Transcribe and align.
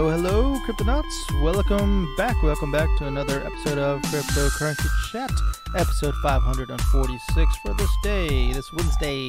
hello, 0.00 0.16
hello, 0.16 0.56
Cryptonauts. 0.60 1.42
Welcome 1.42 2.14
back. 2.16 2.42
Welcome 2.42 2.72
back 2.72 2.88
to 2.96 3.06
another 3.06 3.44
episode 3.44 3.76
of 3.76 4.00
Cryptocurrency 4.00 4.88
Chat, 5.12 5.30
episode 5.76 6.14
546 6.22 7.56
for 7.62 7.74
this 7.74 7.90
day, 8.02 8.50
this 8.54 8.72
Wednesday, 8.72 9.28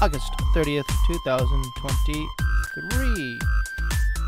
August 0.00 0.32
30th, 0.52 0.82
2023. 1.06 3.38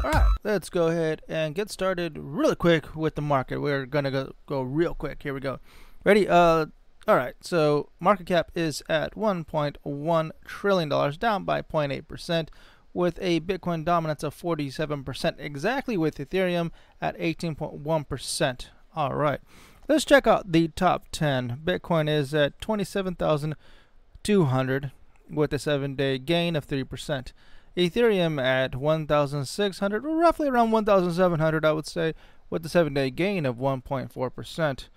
All 0.05 0.11
right, 0.13 0.31
let's 0.45 0.71
go 0.71 0.87
ahead 0.87 1.23
and 1.29 1.53
get 1.53 1.69
started 1.69 2.17
really 2.17 2.55
quick 2.55 2.95
with 2.95 3.17
the 3.17 3.23
market. 3.23 3.59
We're 3.59 3.85
going 3.85 4.05
to 4.05 4.13
go, 4.13 4.35
go 4.47 4.63
real 4.63 4.95
quick. 4.95 5.25
Here 5.25 5.35
we 5.35 5.41
go. 5.41 5.59
Ready? 6.05 6.29
Uh, 6.29 6.67
all 7.09 7.17
right, 7.17 7.35
so 7.41 7.91
market 7.99 8.29
cap 8.29 8.53
is 8.55 8.85
at 8.89 9.17
$1.1 9.17 10.31
trillion, 10.45 10.89
down 11.19 11.45
by 11.45 11.61
0.8% 11.61 12.49
with 12.95 13.19
a 13.21 13.41
Bitcoin 13.41 13.85
dominance 13.85 14.23
of 14.23 14.35
47%, 14.35 15.35
exactly 15.39 15.97
with 15.97 16.19
Ethereum 16.19 16.71
at 17.01 17.19
18.1%. 17.19 18.67
All 18.95 19.15
right, 19.15 19.41
let's 19.89 20.05
check 20.05 20.27
out 20.27 20.53
the 20.53 20.69
top 20.69 21.07
10. 21.13 21.61
Bitcoin 21.65 22.07
is 22.09 22.35
at 22.35 22.61
27,200 22.61 24.93
with 25.31 25.53
a 25.53 25.59
seven 25.59 25.95
day 25.95 26.19
gain 26.19 26.57
of 26.57 26.67
3%. 26.67 27.33
Ethereum 27.77 28.43
at 28.43 28.75
1,600, 28.77 30.05
roughly 30.05 30.49
around 30.49 30.73
1,700, 30.73 31.65
I 31.65 31.73
would 31.73 31.87
say, 31.87 32.15
with 32.51 32.67
a 32.67 32.69
seven 32.69 32.93
day 32.93 33.09
gain 33.11 33.47
of 33.47 33.57
1.4%. 33.57 34.89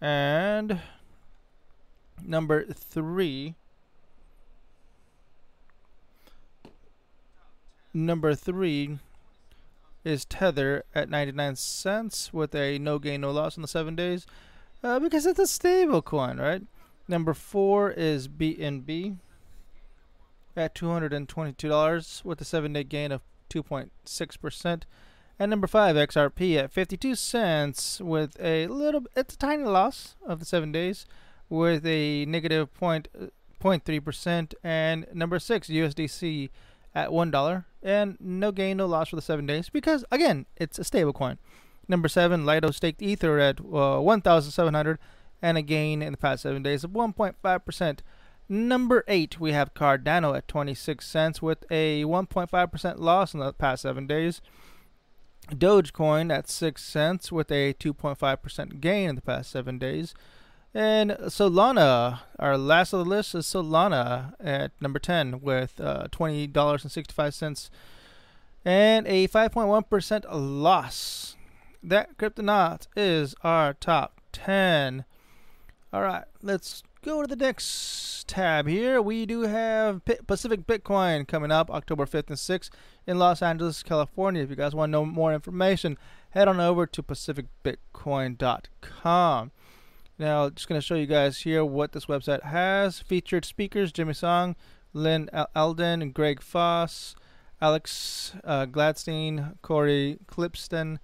And 0.00 0.80
number 2.22 2.64
three 2.72 3.56
Number 7.96 8.34
three 8.34 8.98
is 10.02 10.24
Tether 10.24 10.84
at 10.96 11.08
99 11.08 11.54
cents 11.54 12.32
with 12.32 12.52
a 12.52 12.76
no 12.78 12.98
gain, 12.98 13.20
no 13.20 13.30
loss 13.30 13.56
on 13.56 13.62
the 13.62 13.68
seven 13.68 13.94
days 13.94 14.26
uh, 14.82 14.98
because 14.98 15.26
it's 15.26 15.38
a 15.38 15.46
stable 15.46 16.02
coin, 16.02 16.38
right? 16.38 16.62
Number 17.06 17.34
four 17.34 17.92
is 17.92 18.26
BNB 18.26 19.18
at 20.56 20.74
$222 20.74 22.24
with 22.24 22.40
a 22.40 22.44
seven 22.44 22.72
day 22.72 22.82
gain 22.82 23.12
of 23.12 23.22
2.6%. 23.48 24.82
And 25.38 25.50
number 25.50 25.66
five, 25.68 25.94
XRP 25.94 26.56
at 26.56 26.72
52 26.72 27.14
cents 27.14 28.00
with 28.00 28.36
a 28.40 28.66
little, 28.66 29.04
it's 29.14 29.34
a 29.34 29.38
tiny 29.38 29.64
loss 29.64 30.16
of 30.26 30.40
the 30.40 30.44
seven 30.44 30.72
days 30.72 31.06
with 31.48 31.86
a 31.86 32.24
negative 32.26 32.74
point, 32.74 33.06
0.3%. 33.62 34.54
And 34.64 35.06
number 35.14 35.38
six, 35.38 35.68
USDC 35.68 36.50
at 36.94 37.10
$1 37.10 37.64
and 37.82 38.16
no 38.20 38.52
gain, 38.52 38.76
no 38.78 38.86
loss 38.86 39.08
for 39.08 39.16
the 39.16 39.22
seven 39.22 39.46
days 39.46 39.68
because, 39.68 40.04
again, 40.10 40.46
it's 40.56 40.78
a 40.78 40.84
stable 40.84 41.12
coin. 41.12 41.38
Number 41.88 42.08
seven, 42.08 42.46
Lido 42.46 42.70
staked 42.70 43.02
Ether 43.02 43.38
at 43.38 43.60
uh, 43.60 44.00
1,700 44.00 44.98
and 45.42 45.58
a 45.58 45.62
gain 45.62 46.00
in 46.02 46.12
the 46.12 46.16
past 46.18 46.42
seven 46.42 46.62
days 46.62 46.84
of 46.84 46.92
1.5%. 46.92 47.98
Number 48.48 49.04
eight, 49.08 49.40
we 49.40 49.52
have 49.52 49.74
Cardano 49.74 50.36
at 50.36 50.48
26 50.48 51.06
cents 51.06 51.42
with 51.42 51.64
a 51.70 52.04
1.5% 52.04 52.98
loss 52.98 53.34
in 53.34 53.40
the 53.40 53.52
past 53.52 53.82
seven 53.82 54.06
days. 54.06 54.40
Dogecoin 55.50 56.32
at 56.32 56.48
6 56.48 56.82
cents 56.82 57.30
with 57.30 57.50
a 57.50 57.74
2.5% 57.74 58.80
gain 58.80 59.10
in 59.10 59.14
the 59.14 59.22
past 59.22 59.50
seven 59.50 59.78
days. 59.78 60.14
And 60.74 61.12
Solana, 61.12 62.20
our 62.36 62.58
last 62.58 62.92
of 62.92 62.98
the 62.98 63.04
list 63.04 63.36
is 63.36 63.46
Solana 63.46 64.34
at 64.40 64.72
number 64.80 64.98
10 64.98 65.40
with 65.40 65.80
uh, 65.80 66.08
$20.65 66.10 67.70
and 68.64 69.06
a 69.06 69.28
5.1% 69.28 70.24
loss. 70.32 71.36
That 71.80 72.18
Cryptonaut 72.18 72.88
is 72.96 73.36
our 73.44 73.74
top 73.74 74.20
10. 74.32 75.04
All 75.92 76.02
right, 76.02 76.24
let's 76.42 76.82
go 77.02 77.22
to 77.22 77.28
the 77.28 77.36
next 77.36 78.26
tab 78.26 78.66
here. 78.66 79.00
We 79.00 79.26
do 79.26 79.42
have 79.42 80.00
Pacific 80.26 80.66
Bitcoin 80.66 81.28
coming 81.28 81.52
up 81.52 81.70
October 81.70 82.04
5th 82.04 82.30
and 82.30 82.38
6th 82.38 82.70
in 83.06 83.20
Los 83.20 83.42
Angeles, 83.42 83.84
California. 83.84 84.42
If 84.42 84.50
you 84.50 84.56
guys 84.56 84.74
want 84.74 84.90
to 84.90 84.92
know 84.92 85.04
more 85.04 85.32
information, 85.32 85.98
head 86.30 86.48
on 86.48 86.58
over 86.58 86.84
to 86.84 87.00
pacificbitcoin.com. 87.00 89.52
Now, 90.18 90.48
just 90.48 90.68
going 90.68 90.80
to 90.80 90.86
show 90.86 90.94
you 90.94 91.06
guys 91.06 91.38
here 91.40 91.64
what 91.64 91.92
this 91.92 92.06
website 92.06 92.44
has. 92.44 93.00
Featured 93.00 93.44
speakers 93.44 93.90
Jimmy 93.90 94.14
Song, 94.14 94.54
Lyn 94.92 95.28
Alden, 95.56 96.10
Greg 96.12 96.40
Foss, 96.40 97.16
Alex 97.60 98.32
uh, 98.44 98.66
Gladstein, 98.66 99.60
Cory 99.60 100.18
Klippsten, 100.26 100.98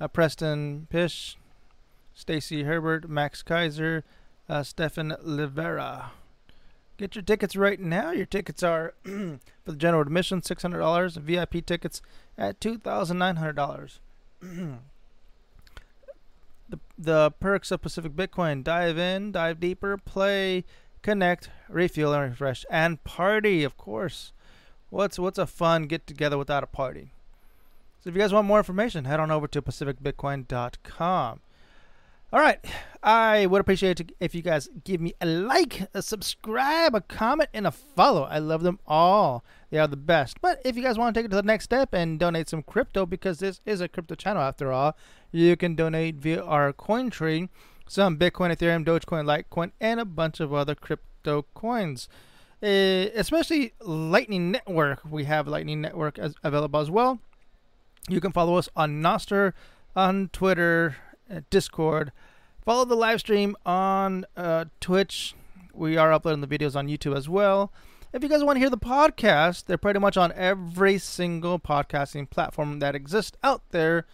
uh, 0.00 0.08
Preston 0.08 0.88
Pysh, 0.90 1.36
Stacy 2.12 2.64
Herbert, 2.64 3.08
Max 3.08 3.42
Keiser, 3.42 4.02
uh, 4.48 4.64
Stephan 4.64 5.14
Livera. 5.24 6.06
Get 6.96 7.14
your 7.14 7.22
tickets 7.22 7.54
right 7.54 7.78
now. 7.78 8.10
Your 8.10 8.26
tickets 8.26 8.62
are 8.64 8.94
for 9.04 9.38
the 9.64 9.76
general 9.76 10.02
admission 10.02 10.40
$600, 10.40 11.16
VIP 11.18 11.64
tickets 11.64 12.02
at 12.36 12.58
$2,900. 12.58 13.98
the 16.68 16.78
the 16.98 17.30
perks 17.40 17.70
of 17.70 17.82
Pacific 17.82 18.12
Bitcoin. 18.12 18.64
Dive 18.64 18.98
in, 18.98 19.32
dive 19.32 19.60
deeper, 19.60 19.96
play, 19.96 20.64
connect, 21.02 21.50
refuel 21.68 22.12
and 22.12 22.30
refresh, 22.30 22.64
and 22.70 23.02
party, 23.04 23.64
of 23.64 23.76
course. 23.76 24.32
What's 24.90 25.18
what's 25.18 25.38
a 25.38 25.46
fun 25.46 25.84
get 25.84 26.06
together 26.06 26.38
without 26.38 26.62
a 26.62 26.66
party? 26.66 27.12
So 28.00 28.10
if 28.10 28.16
you 28.16 28.20
guys 28.20 28.32
want 28.32 28.46
more 28.46 28.58
information, 28.58 29.04
head 29.04 29.20
on 29.20 29.30
over 29.30 29.48
to 29.48 29.62
pacificbitcoin.com. 29.62 31.40
All 32.32 32.40
right. 32.40 32.64
I 33.02 33.46
would 33.46 33.60
appreciate 33.60 34.00
it 34.00 34.12
if 34.18 34.34
you 34.34 34.42
guys 34.42 34.68
give 34.82 35.00
me 35.00 35.14
a 35.20 35.26
like, 35.26 35.88
a 35.94 36.02
subscribe, 36.02 36.94
a 36.94 37.00
comment, 37.00 37.50
and 37.54 37.66
a 37.66 37.70
follow. 37.70 38.24
I 38.24 38.38
love 38.38 38.64
them 38.64 38.80
all. 38.84 39.44
They 39.70 39.78
are 39.78 39.86
the 39.86 39.96
best. 39.96 40.40
But 40.40 40.60
if 40.64 40.76
you 40.76 40.82
guys 40.82 40.98
want 40.98 41.14
to 41.14 41.18
take 41.18 41.26
it 41.26 41.30
to 41.30 41.36
the 41.36 41.42
next 41.42 41.64
step 41.64 41.94
and 41.94 42.18
donate 42.18 42.48
some 42.48 42.62
crypto, 42.62 43.06
because 43.06 43.38
this 43.38 43.60
is 43.64 43.80
a 43.80 43.88
crypto 43.88 44.16
channel 44.16 44.42
after 44.42 44.72
all, 44.72 44.96
you 45.36 45.56
can 45.56 45.74
donate 45.74 46.16
via 46.16 46.42
our 46.42 46.72
coin 46.72 47.10
tree, 47.10 47.48
some 47.86 48.16
Bitcoin, 48.16 48.54
Ethereum, 48.54 48.84
Dogecoin, 48.84 49.24
Litecoin, 49.24 49.70
and 49.80 50.00
a 50.00 50.04
bunch 50.04 50.40
of 50.40 50.54
other 50.54 50.74
crypto 50.74 51.44
coins. 51.54 52.08
Uh, 52.62 53.12
especially 53.14 53.74
Lightning 53.80 54.50
Network. 54.50 55.00
We 55.08 55.24
have 55.24 55.46
Lightning 55.46 55.82
Network 55.82 56.18
as 56.18 56.34
available 56.42 56.80
as 56.80 56.90
well. 56.90 57.20
You 58.08 58.20
can 58.20 58.32
follow 58.32 58.56
us 58.56 58.70
on 58.74 59.02
Nostr, 59.02 59.52
on 59.94 60.30
Twitter, 60.32 60.96
uh, 61.30 61.40
Discord. 61.50 62.12
Follow 62.64 62.86
the 62.86 62.94
live 62.94 63.20
stream 63.20 63.56
on 63.66 64.24
uh, 64.36 64.64
Twitch. 64.80 65.34
We 65.74 65.98
are 65.98 66.12
uploading 66.12 66.40
the 66.40 66.46
videos 66.46 66.74
on 66.74 66.88
YouTube 66.88 67.14
as 67.14 67.28
well. 67.28 67.72
If 68.12 68.22
you 68.22 68.30
guys 68.30 68.42
want 68.42 68.56
to 68.56 68.60
hear 68.60 68.70
the 68.70 68.78
podcast, 68.78 69.66
they're 69.66 69.76
pretty 69.76 70.00
much 70.00 70.16
on 70.16 70.32
every 70.32 70.96
single 70.96 71.58
podcasting 71.58 72.30
platform 72.30 72.78
that 72.78 72.94
exists 72.94 73.36
out 73.42 73.62
there. 73.70 74.06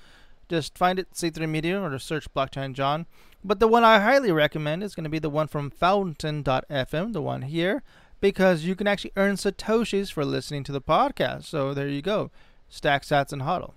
Just 0.52 0.76
find 0.76 0.98
it 0.98 1.10
C3 1.12 1.48
Media 1.48 1.80
or 1.80 1.98
search 1.98 2.30
Blockchain 2.34 2.74
John. 2.74 3.06
But 3.42 3.58
the 3.58 3.66
one 3.66 3.84
I 3.84 4.00
highly 4.00 4.30
recommend 4.30 4.82
is 4.82 4.94
going 4.94 5.04
to 5.04 5.08
be 5.08 5.18
the 5.18 5.30
one 5.30 5.48
from 5.48 5.70
Fountain.fm, 5.70 7.14
the 7.14 7.22
one 7.22 7.40
here, 7.40 7.82
because 8.20 8.62
you 8.66 8.74
can 8.74 8.86
actually 8.86 9.12
earn 9.16 9.36
Satoshis 9.36 10.12
for 10.12 10.26
listening 10.26 10.62
to 10.64 10.72
the 10.72 10.82
podcast. 10.82 11.44
So 11.44 11.72
there 11.72 11.88
you 11.88 12.02
go. 12.02 12.31
Stack 12.69 13.02
Sats 13.02 13.32
and 13.32 13.40
HODL. 13.40 13.72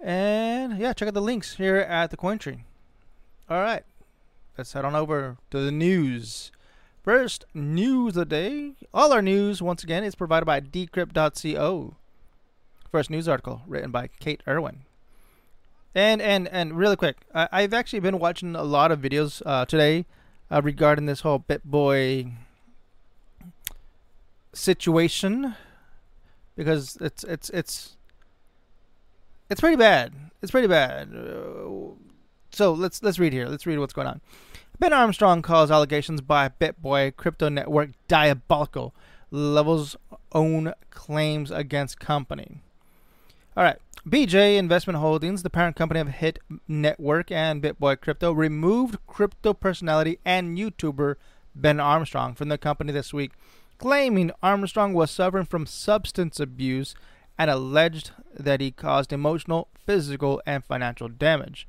And 0.00 0.80
yeah, 0.80 0.92
check 0.92 1.06
out 1.06 1.14
the 1.14 1.22
links 1.22 1.54
here 1.54 1.76
at 1.76 2.10
the 2.10 2.16
coin 2.16 2.38
tree. 2.38 2.64
All 3.48 3.62
right, 3.62 3.84
let's 4.58 4.72
head 4.72 4.84
on 4.84 4.96
over 4.96 5.36
to 5.52 5.60
the 5.60 5.70
news. 5.70 6.50
First 7.04 7.44
news 7.54 8.16
of 8.16 8.28
the 8.28 8.34
day. 8.34 8.72
All 8.92 9.12
our 9.12 9.22
news, 9.22 9.62
once 9.62 9.84
again, 9.84 10.02
is 10.02 10.16
provided 10.16 10.46
by 10.46 10.60
decrypt.co. 10.60 11.94
First 12.90 13.10
news 13.10 13.28
article 13.28 13.62
written 13.68 13.92
by 13.92 14.08
Kate 14.18 14.42
Irwin. 14.48 14.80
And 15.94 16.20
and 16.20 16.48
and 16.48 16.76
really 16.76 16.96
quick, 16.96 17.18
I, 17.32 17.62
have 17.62 17.72
actually 17.72 18.00
been 18.00 18.18
watching 18.18 18.56
a 18.56 18.64
lot 18.64 18.90
of 18.90 19.00
videos 19.00 19.42
uh, 19.46 19.64
today 19.64 20.06
uh, 20.50 20.60
regarding 20.62 21.06
this 21.06 21.20
whole 21.20 21.38
BitBoy 21.38 22.32
situation 24.52 25.54
because 26.56 26.96
it's 27.00 27.22
it's 27.24 27.48
it's 27.50 27.96
it's 29.50 29.60
pretty 29.60 29.76
bad. 29.76 30.12
It's 30.42 30.50
pretty 30.50 30.66
bad. 30.66 31.14
Uh, 31.14 31.94
so 32.50 32.72
let's 32.72 33.02
let's 33.02 33.20
read 33.20 33.32
here. 33.32 33.46
Let's 33.46 33.66
read 33.66 33.78
what's 33.78 33.92
going 33.92 34.08
on. 34.08 34.20
Ben 34.80 34.92
Armstrong 34.92 35.42
calls 35.42 35.70
allegations 35.70 36.20
by 36.20 36.48
BitBoy 36.48 37.14
crypto 37.16 37.48
network 37.48 37.90
diabolical. 38.08 38.94
Levels 39.30 39.96
own 40.32 40.72
claims 40.90 41.52
against 41.52 42.00
company. 42.00 42.60
All 43.56 43.62
right. 43.62 43.78
BJ 44.06 44.58
Investment 44.58 44.98
Holdings, 44.98 45.42
the 45.42 45.48
parent 45.48 45.76
company 45.76 45.98
of 45.98 46.08
Hit 46.08 46.38
Network 46.68 47.32
and 47.32 47.62
BitBoy 47.62 47.98
Crypto, 48.02 48.32
removed 48.32 48.98
crypto 49.06 49.54
personality 49.54 50.18
and 50.26 50.58
YouTuber 50.58 51.14
Ben 51.54 51.80
Armstrong 51.80 52.34
from 52.34 52.50
the 52.50 52.58
company 52.58 52.92
this 52.92 53.14
week, 53.14 53.32
claiming 53.78 54.30
Armstrong 54.42 54.92
was 54.92 55.10
suffering 55.10 55.46
from 55.46 55.64
substance 55.64 56.38
abuse 56.38 56.94
and 57.38 57.50
alleged 57.50 58.10
that 58.38 58.60
he 58.60 58.70
caused 58.70 59.10
emotional, 59.10 59.68
physical, 59.86 60.42
and 60.44 60.62
financial 60.62 61.08
damage. 61.08 61.66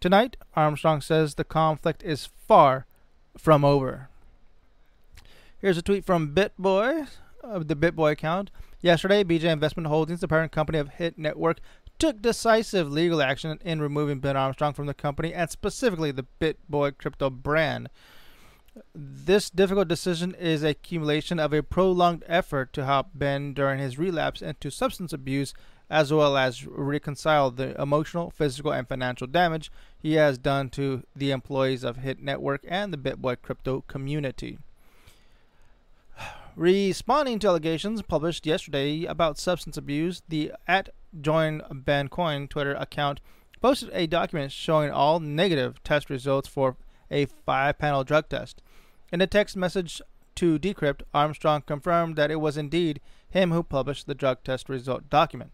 Tonight, 0.00 0.36
Armstrong 0.56 1.00
says 1.00 1.36
the 1.36 1.44
conflict 1.44 2.02
is 2.02 2.28
far 2.48 2.86
from 3.38 3.64
over. 3.64 4.08
Here's 5.60 5.78
a 5.78 5.82
tweet 5.82 6.04
from 6.04 6.34
BitBoy, 6.34 7.06
uh, 7.44 7.58
the 7.60 7.76
BitBoy 7.76 8.10
account. 8.10 8.50
Yesterday, 8.86 9.24
BJ 9.24 9.50
Investment 9.50 9.88
Holdings, 9.88 10.20
the 10.20 10.28
parent 10.28 10.52
company 10.52 10.78
of 10.78 10.90
Hit 10.90 11.18
Network, 11.18 11.58
took 11.98 12.22
decisive 12.22 12.88
legal 12.88 13.20
action 13.20 13.58
in 13.64 13.82
removing 13.82 14.20
Ben 14.20 14.36
Armstrong 14.36 14.74
from 14.74 14.86
the 14.86 14.94
company 14.94 15.34
and 15.34 15.50
specifically 15.50 16.12
the 16.12 16.24
BitBoy 16.40 16.96
crypto 16.96 17.28
brand. 17.28 17.88
This 18.94 19.50
difficult 19.50 19.88
decision 19.88 20.36
is 20.36 20.62
a 20.62 20.68
accumulation 20.68 21.40
of 21.40 21.52
a 21.52 21.64
prolonged 21.64 22.22
effort 22.28 22.72
to 22.74 22.84
help 22.84 23.08
Ben 23.12 23.54
during 23.54 23.80
his 23.80 23.98
relapse 23.98 24.40
into 24.40 24.70
substance 24.70 25.12
abuse, 25.12 25.52
as 25.90 26.12
well 26.12 26.36
as 26.36 26.64
reconcile 26.64 27.50
the 27.50 27.74
emotional, 27.82 28.30
physical, 28.30 28.72
and 28.72 28.86
financial 28.86 29.26
damage 29.26 29.72
he 30.00 30.12
has 30.12 30.38
done 30.38 30.70
to 30.70 31.02
the 31.16 31.32
employees 31.32 31.82
of 31.82 31.96
Hit 31.96 32.20
Network 32.20 32.64
and 32.68 32.92
the 32.92 32.98
BitBoy 32.98 33.42
crypto 33.42 33.82
community. 33.88 34.58
Responding 36.56 37.38
to 37.40 37.48
allegations 37.48 38.00
published 38.00 38.46
yesterday 38.46 39.04
about 39.04 39.36
substance 39.36 39.76
abuse, 39.76 40.22
the 40.26 40.52
at 40.66 40.88
Join 41.20 41.60
Twitter 42.48 42.72
account 42.72 43.20
posted 43.60 43.90
a 43.92 44.06
document 44.06 44.52
showing 44.52 44.90
all 44.90 45.20
negative 45.20 45.82
test 45.84 46.08
results 46.08 46.48
for 46.48 46.78
a 47.10 47.26
five 47.26 47.78
panel 47.78 48.04
drug 48.04 48.30
test. 48.30 48.62
In 49.12 49.20
a 49.20 49.26
text 49.26 49.54
message 49.54 50.00
to 50.36 50.58
Decrypt, 50.58 51.02
Armstrong 51.12 51.60
confirmed 51.60 52.16
that 52.16 52.30
it 52.30 52.40
was 52.40 52.56
indeed 52.56 53.02
him 53.28 53.50
who 53.50 53.62
published 53.62 54.06
the 54.06 54.14
drug 54.14 54.42
test 54.42 54.70
result 54.70 55.10
document. 55.10 55.50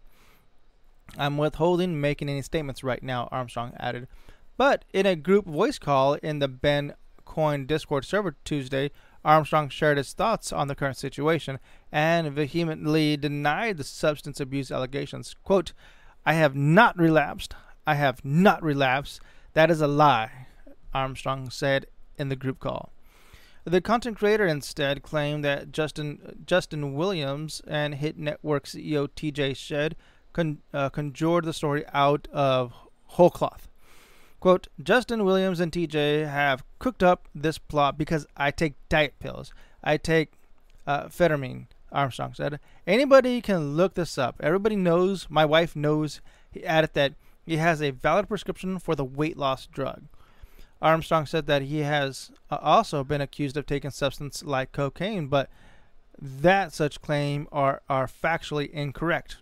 I'm 1.17 1.37
withholding 1.37 1.99
making 1.99 2.29
any 2.29 2.41
statements 2.43 2.81
right 2.81 3.03
now, 3.03 3.27
Armstrong 3.29 3.73
added. 3.77 4.07
But 4.55 4.85
in 4.93 5.05
a 5.05 5.17
group 5.17 5.47
voice 5.47 5.79
call 5.79 6.13
in 6.13 6.39
the 6.39 6.47
Ben 6.47 6.93
Coin 7.25 7.65
Discord 7.65 8.05
server 8.05 8.37
Tuesday, 8.45 8.91
Armstrong 9.25 9.69
shared 9.69 9.97
his 9.97 10.13
thoughts 10.13 10.51
on 10.51 10.67
the 10.67 10.75
current 10.75 10.97
situation 10.97 11.59
and 11.91 12.31
vehemently 12.33 13.17
denied 13.17 13.77
the 13.77 13.83
substance 13.83 14.39
abuse 14.39 14.71
allegations. 14.71 15.35
Quote, 15.43 15.73
I 16.25 16.33
have 16.33 16.55
not 16.55 16.97
relapsed. 16.97 17.55
I 17.85 17.95
have 17.95 18.23
not 18.23 18.63
relapsed. 18.63 19.21
That 19.53 19.69
is 19.69 19.81
a 19.81 19.87
lie, 19.87 20.47
Armstrong 20.93 21.49
said 21.49 21.85
in 22.17 22.29
the 22.29 22.35
group 22.35 22.59
call. 22.59 22.93
The 23.65 23.81
content 23.81 24.17
creator 24.17 24.45
instead 24.45 25.03
claimed 25.03 25.45
that 25.45 25.71
Justin 25.71 26.43
Justin 26.45 26.95
Williams 26.95 27.61
and 27.65 27.95
Hit 27.95 28.17
Network 28.17 28.65
CEO 28.65 29.07
TJ 29.07 29.55
Shedd 29.55 29.95
con, 30.33 30.59
uh, 30.73 30.89
conjured 30.89 31.45
the 31.45 31.53
story 31.53 31.85
out 31.93 32.27
of 32.33 32.73
whole 33.05 33.29
cloth. 33.29 33.69
Quote, 34.43 34.67
Justin 34.83 35.23
Williams 35.23 35.61
and 35.61 35.71
TJ 35.71 36.29
have 36.29 36.65
cooked 36.77 37.01
up 37.01 37.29
this 37.33 37.57
plot 37.57 37.97
because 37.97 38.27
I 38.35 38.51
take 38.51 38.73
diet 38.89 39.13
pills. 39.17 39.53
I 39.81 39.95
take 39.95 40.33
uh, 40.85 41.05
Phetamine, 41.05 41.67
Armstrong 41.93 42.33
said. 42.33 42.59
Anybody 42.85 43.39
can 43.39 43.77
look 43.77 43.93
this 43.93 44.17
up. 44.17 44.35
Everybody 44.41 44.75
knows, 44.75 45.27
my 45.29 45.45
wife 45.45 45.77
knows, 45.77 46.19
he 46.51 46.65
added 46.65 46.89
that 46.91 47.13
he 47.45 47.55
has 47.55 47.81
a 47.81 47.91
valid 47.91 48.27
prescription 48.27 48.79
for 48.79 48.95
the 48.95 49.05
weight 49.05 49.37
loss 49.37 49.65
drug. 49.65 50.07
Armstrong 50.81 51.25
said 51.25 51.47
that 51.47 51.61
he 51.61 51.79
has 51.79 52.29
uh, 52.51 52.57
also 52.61 53.05
been 53.05 53.21
accused 53.21 53.55
of 53.55 53.65
taking 53.65 53.91
substance 53.91 54.43
like 54.43 54.73
cocaine, 54.73 55.27
but 55.27 55.49
that 56.21 56.73
such 56.73 57.01
claim 57.01 57.47
are, 57.53 57.81
are 57.87 58.07
factually 58.07 58.69
incorrect. 58.71 59.37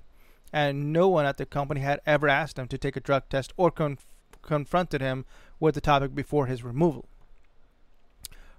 And 0.54 0.94
no 0.94 1.08
one 1.10 1.26
at 1.26 1.38
the 1.38 1.48
company 1.48 1.82
had 1.82 2.02
ever 2.06 2.30
asked 2.30 2.60
him 2.60 2.68
to 2.68 2.78
take 2.78 2.96
a 2.96 3.00
drug 3.00 3.24
test 3.30 3.52
or 3.58 3.72
confirm 3.72 4.06
confronted 4.42 5.02
him 5.02 5.26
with 5.60 5.76
the 5.76 5.82
topic 5.82 6.16
before 6.16 6.48
his 6.48 6.64
removal. 6.64 7.06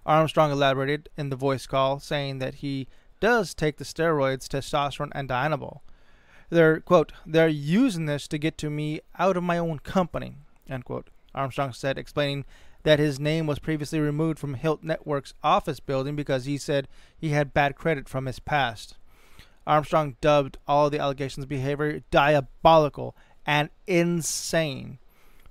Armstrong 0.04 0.50
elaborated 0.50 1.08
in 1.16 1.30
the 1.30 1.36
voice 1.36 1.66
call, 1.66 2.00
saying 2.00 2.38
that 2.38 2.56
he 2.56 2.88
does 3.20 3.54
take 3.54 3.76
the 3.76 3.84
steroids, 3.84 4.48
testosterone, 4.48 5.12
and 5.14 5.28
Dianabol. 5.28 5.80
They're 6.50 6.80
quote, 6.80 7.12
they're 7.24 7.48
using 7.48 8.06
this 8.06 8.28
to 8.28 8.38
get 8.38 8.58
to 8.58 8.68
me 8.68 9.00
out 9.18 9.36
of 9.36 9.42
my 9.42 9.58
own 9.58 9.78
company, 9.78 10.34
end 10.68 10.84
quote. 10.84 11.08
Armstrong 11.34 11.72
said, 11.72 11.96
explaining 11.96 12.44
that 12.82 12.98
his 12.98 13.20
name 13.20 13.46
was 13.46 13.58
previously 13.58 14.00
removed 14.00 14.38
from 14.38 14.54
Hit 14.54 14.82
Network's 14.82 15.34
office 15.42 15.80
building 15.80 16.16
because 16.16 16.44
he 16.44 16.58
said 16.58 16.88
he 17.16 17.30
had 17.30 17.54
bad 17.54 17.76
credit 17.76 18.08
from 18.08 18.26
his 18.26 18.38
past. 18.38 18.96
Armstrong 19.66 20.16
dubbed 20.20 20.58
all 20.66 20.90
the 20.90 20.98
allegations' 20.98 21.46
behavior 21.46 22.02
diabolical 22.10 23.16
and 23.46 23.70
insane. 23.86 24.98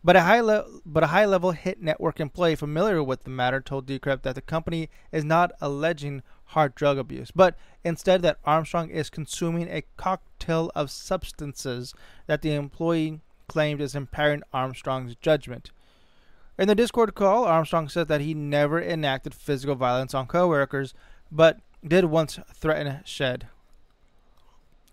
But 0.04 0.16
a 0.16 0.22
high 0.22 0.40
le- 0.42 0.66
but 0.86 1.04
a 1.04 1.08
high 1.08 1.26
level 1.26 1.52
hit 1.52 1.82
network 1.82 2.20
employee 2.20 2.56
familiar 2.56 3.04
with 3.04 3.24
the 3.24 3.30
matter 3.30 3.62
told 3.62 3.86
Decrypt 3.86 4.24
that 4.24 4.36
the 4.36 4.42
company 4.42 4.90
is 5.12 5.24
not 5.24 5.52
alleging 5.62 6.24
hard 6.46 6.74
drug 6.76 6.98
abuse, 6.98 7.32
but 7.32 7.56
instead 7.84 8.22
that 8.24 8.40
Armstrong 8.44 8.90
is 8.90 9.10
consuming 9.10 9.70
a 9.70 9.84
cocktail 9.98 10.72
of 10.76 10.90
substances 10.90 11.94
that 12.26 12.42
the 12.42 12.54
employee 12.54 13.22
claimed 13.48 13.80
is 13.80 13.96
impairing 13.96 14.42
Armstrong's 14.54 15.16
judgment. 15.16 15.72
In 16.58 16.68
the 16.68 16.76
Discord 16.76 17.16
call, 17.16 17.46
Armstrong 17.46 17.88
said 17.88 18.08
that 18.08 18.22
he 18.22 18.34
never 18.34 18.82
enacted 18.82 19.34
physical 19.34 19.76
violence 19.76 20.14
on 20.14 20.28
coworkers, 20.28 20.94
but 21.32 21.60
did 21.86 22.06
once 22.06 22.40
threaten 22.54 23.00
Shedd. 23.06 23.48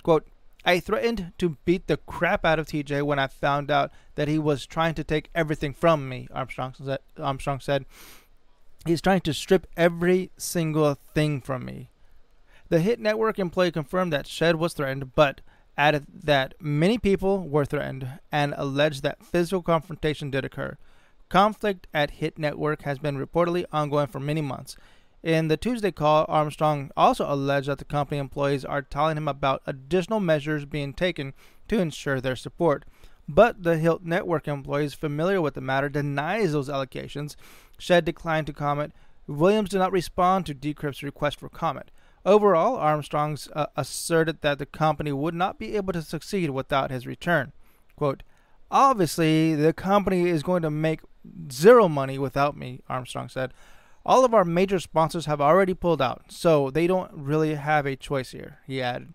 Quote, 0.02 0.26
I 0.64 0.80
threatened 0.80 1.32
to 1.38 1.56
beat 1.64 1.86
the 1.86 1.96
crap 1.96 2.44
out 2.44 2.58
of 2.58 2.66
TJ 2.66 3.02
when 3.02 3.18
I 3.18 3.26
found 3.26 3.70
out 3.70 3.90
that 4.16 4.28
he 4.28 4.38
was 4.38 4.66
trying 4.66 4.94
to 4.94 5.04
take 5.04 5.30
everything 5.34 5.72
from 5.72 6.08
me, 6.08 6.28
Armstrong 6.32 6.74
said. 6.74 6.98
Armstrong 7.16 7.60
said. 7.60 7.86
He's 8.86 9.00
trying 9.00 9.20
to 9.22 9.34
strip 9.34 9.66
every 9.76 10.30
single 10.36 10.98
thing 11.14 11.40
from 11.40 11.64
me. 11.64 11.90
The 12.68 12.80
Hit 12.80 13.00
Network 13.00 13.38
employee 13.38 13.70
confirmed 13.70 14.12
that 14.12 14.26
Shedd 14.26 14.56
was 14.56 14.74
threatened, 14.74 15.14
but 15.14 15.40
added 15.76 16.06
that 16.24 16.54
many 16.60 16.98
people 16.98 17.48
were 17.48 17.64
threatened 17.64 18.18
and 18.30 18.54
alleged 18.56 19.02
that 19.02 19.24
physical 19.24 19.62
confrontation 19.62 20.30
did 20.30 20.44
occur. 20.44 20.76
Conflict 21.28 21.86
at 21.94 22.12
Hit 22.12 22.38
Network 22.38 22.82
has 22.82 22.98
been 22.98 23.16
reportedly 23.16 23.64
ongoing 23.72 24.06
for 24.06 24.20
many 24.20 24.40
months. 24.40 24.76
In 25.22 25.48
the 25.48 25.56
Tuesday 25.56 25.90
call, 25.90 26.26
Armstrong 26.28 26.90
also 26.96 27.30
alleged 27.32 27.68
that 27.68 27.78
the 27.78 27.84
company 27.84 28.18
employees 28.18 28.64
are 28.64 28.82
telling 28.82 29.16
him 29.16 29.26
about 29.26 29.62
additional 29.66 30.20
measures 30.20 30.64
being 30.64 30.92
taken 30.92 31.34
to 31.66 31.80
ensure 31.80 32.20
their 32.20 32.36
support. 32.36 32.84
But 33.28 33.62
the 33.62 33.76
Hit 33.76 34.04
Network 34.04 34.48
employees 34.48 34.94
familiar 34.94 35.40
with 35.42 35.54
the 35.54 35.60
matter 35.60 35.88
denies 35.88 36.52
those 36.52 36.70
allegations. 36.70 37.36
Shedd 37.78 38.04
declined 38.04 38.46
to 38.46 38.52
comment. 38.52 38.94
Williams 39.26 39.70
did 39.70 39.78
not 39.78 39.92
respond 39.92 40.46
to 40.46 40.54
Decrypt's 40.54 41.02
request 41.02 41.40
for 41.40 41.48
comment. 41.48 41.90
Overall, 42.24 42.76
Armstrong's 42.76 43.48
uh, 43.54 43.66
asserted 43.76 44.40
that 44.40 44.58
the 44.58 44.66
company 44.66 45.12
would 45.12 45.34
not 45.34 45.58
be 45.58 45.76
able 45.76 45.92
to 45.92 46.02
succeed 46.02 46.50
without 46.50 46.90
his 46.90 47.06
return. 47.06 47.52
Quote, 47.96 48.22
Obviously, 48.70 49.54
the 49.54 49.72
company 49.72 50.28
is 50.28 50.42
going 50.42 50.62
to 50.62 50.70
make 50.70 51.00
zero 51.50 51.88
money 51.88 52.18
without 52.18 52.56
me, 52.56 52.80
Armstrong 52.88 53.28
said. 53.28 53.52
All 54.08 54.24
of 54.24 54.32
our 54.32 54.46
major 54.46 54.80
sponsors 54.80 55.26
have 55.26 55.38
already 55.38 55.74
pulled 55.74 56.00
out, 56.00 56.22
so 56.28 56.70
they 56.70 56.86
don't 56.86 57.10
really 57.12 57.56
have 57.56 57.84
a 57.84 57.94
choice 57.94 58.30
here, 58.30 58.58
he 58.66 58.80
added. 58.80 59.12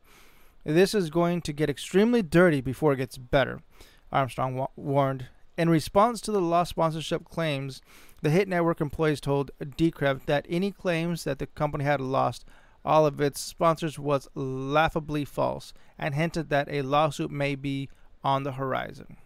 This 0.63 0.93
is 0.93 1.09
going 1.09 1.41
to 1.41 1.51
get 1.51 1.67
extremely 1.67 2.21
dirty 2.21 2.61
before 2.61 2.93
it 2.93 2.97
gets 2.97 3.17
better, 3.17 3.63
Armstrong 4.11 4.55
wa- 4.55 4.67
warned. 4.75 5.29
In 5.57 5.67
response 5.67 6.21
to 6.21 6.31
the 6.31 6.39
lost 6.39 6.69
sponsorship 6.69 7.25
claims, 7.25 7.81
the 8.21 8.29
Hit 8.29 8.47
Network 8.47 8.81
employees 8.81 9.19
told 9.19 9.49
Decrypt 9.59 10.27
that 10.27 10.45
any 10.47 10.71
claims 10.71 11.23
that 11.23 11.39
the 11.39 11.47
company 11.47 11.85
had 11.85 11.99
lost 11.99 12.45
all 12.85 13.07
of 13.07 13.19
its 13.19 13.39
sponsors 13.39 13.97
was 13.97 14.29
laughably 14.35 15.25
false 15.25 15.73
and 15.97 16.13
hinted 16.13 16.49
that 16.49 16.69
a 16.69 16.83
lawsuit 16.83 17.31
may 17.31 17.55
be 17.55 17.89
on 18.23 18.43
the 18.43 18.51
horizon. 18.51 19.17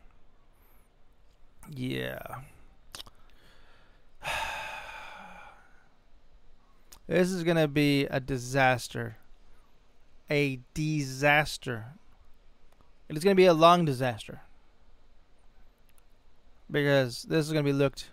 Yeah. 1.69 2.37
This 7.07 7.31
is 7.31 7.43
going 7.43 7.57
to 7.57 7.67
be 7.67 8.05
a 8.05 8.19
disaster. 8.19 9.17
A 10.29 10.59
disaster. 10.73 11.85
It's 13.09 13.23
going 13.23 13.35
to 13.35 13.41
be 13.41 13.45
a 13.45 13.53
long 13.53 13.85
disaster. 13.85 14.41
Because 16.69 17.23
this 17.23 17.45
is 17.45 17.53
going 17.53 17.63
to 17.63 17.71
be 17.71 17.77
looked 17.77 18.11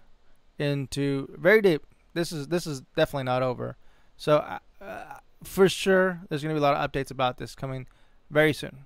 into 0.59 1.29
very 1.37 1.61
deep. 1.61 1.83
This 2.15 2.31
is 2.31 2.47
this 2.47 2.67
is 2.67 2.83
definitely 2.97 3.25
not 3.25 3.43
over. 3.43 3.77
So 4.17 4.37
uh, 4.37 4.59
uh, 4.81 5.17
for 5.43 5.69
sure 5.69 6.21
there's 6.29 6.43
going 6.43 6.55
to 6.55 6.61
be 6.61 6.65
a 6.65 6.71
lot 6.71 6.77
of 6.77 6.91
updates 6.91 7.11
about 7.11 7.39
this 7.39 7.57
coming 7.57 7.89
very 8.31 8.53
soon. 8.53 8.85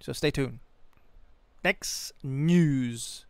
So 0.00 0.12
stay 0.12 0.30
tuned. 0.30 0.60
Next 1.64 2.12
news. 2.22 3.24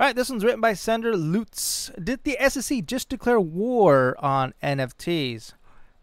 All 0.00 0.06
right, 0.06 0.16
this 0.16 0.30
one's 0.30 0.46
written 0.46 0.62
by 0.62 0.72
Sander 0.72 1.14
Lutz. 1.14 1.90
Did 2.02 2.24
the 2.24 2.38
SEC 2.48 2.86
just 2.86 3.10
declare 3.10 3.38
war 3.38 4.16
on 4.18 4.54
NFTs? 4.62 5.52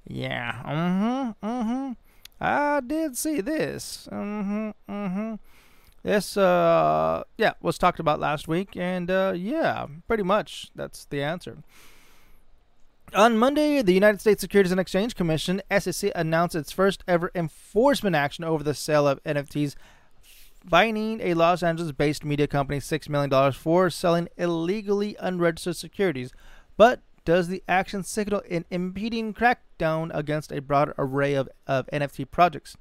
Yeah. 0.08 0.62
Mm-hmm. 0.64 1.44
Mm-hmm. 1.44 1.92
I 2.40 2.82
did 2.82 3.18
see 3.18 3.42
this. 3.42 4.08
Mm-hmm. 4.12 4.70
Mm-hmm. 4.88 5.34
This, 6.04 6.38
uh, 6.38 7.24
yeah, 7.40 7.54
was 7.60 7.80
talked 7.80 8.00
about 8.00 8.20
last 8.20 8.48
week, 8.48 8.78
and 8.78 9.10
uh, 9.10 9.34
yeah, 9.36 9.88
pretty 10.08 10.22
much 10.22 10.70
that's 10.76 11.06
the 11.06 11.24
answer. 11.24 11.58
On 13.16 13.36
Monday, 13.36 13.82
the 13.82 13.96
United 13.96 14.22
States 14.22 14.42
Securities 14.42 14.72
and 14.72 14.80
Exchange 14.80 15.16
Commission 15.16 15.60
(SEC) 15.76 16.12
announced 16.14 16.56
its 16.56 16.72
first 16.72 17.04
ever 17.08 17.32
enforcement 17.34 18.16
action 18.16 18.44
over 18.44 18.64
the 18.64 18.76
sale 18.76 19.08
of 19.08 19.24
NFTs, 19.24 19.74
fining 20.70 21.22
a 21.22 21.34
Los 21.34 21.64
Angeles-based 21.64 22.26
media 22.26 22.48
company 22.48 22.80
six 22.80 23.08
million 23.08 23.30
dollars 23.30 23.56
for 23.56 23.90
selling 23.90 24.28
illegally 24.38 25.16
unregistered 25.20 25.76
securities. 25.76 26.32
But 26.76 27.02
does 27.26 27.48
the 27.48 27.64
action 27.68 28.04
signal 28.04 28.42
an 28.50 28.66
impeding 28.70 29.34
crackdown 29.34 30.12
against 30.14 30.52
a 30.52 30.62
broad 30.62 30.94
array 30.98 31.34
of, 31.34 31.50
of 31.66 31.88
NFT 31.88 32.30
projects? 32.32 32.78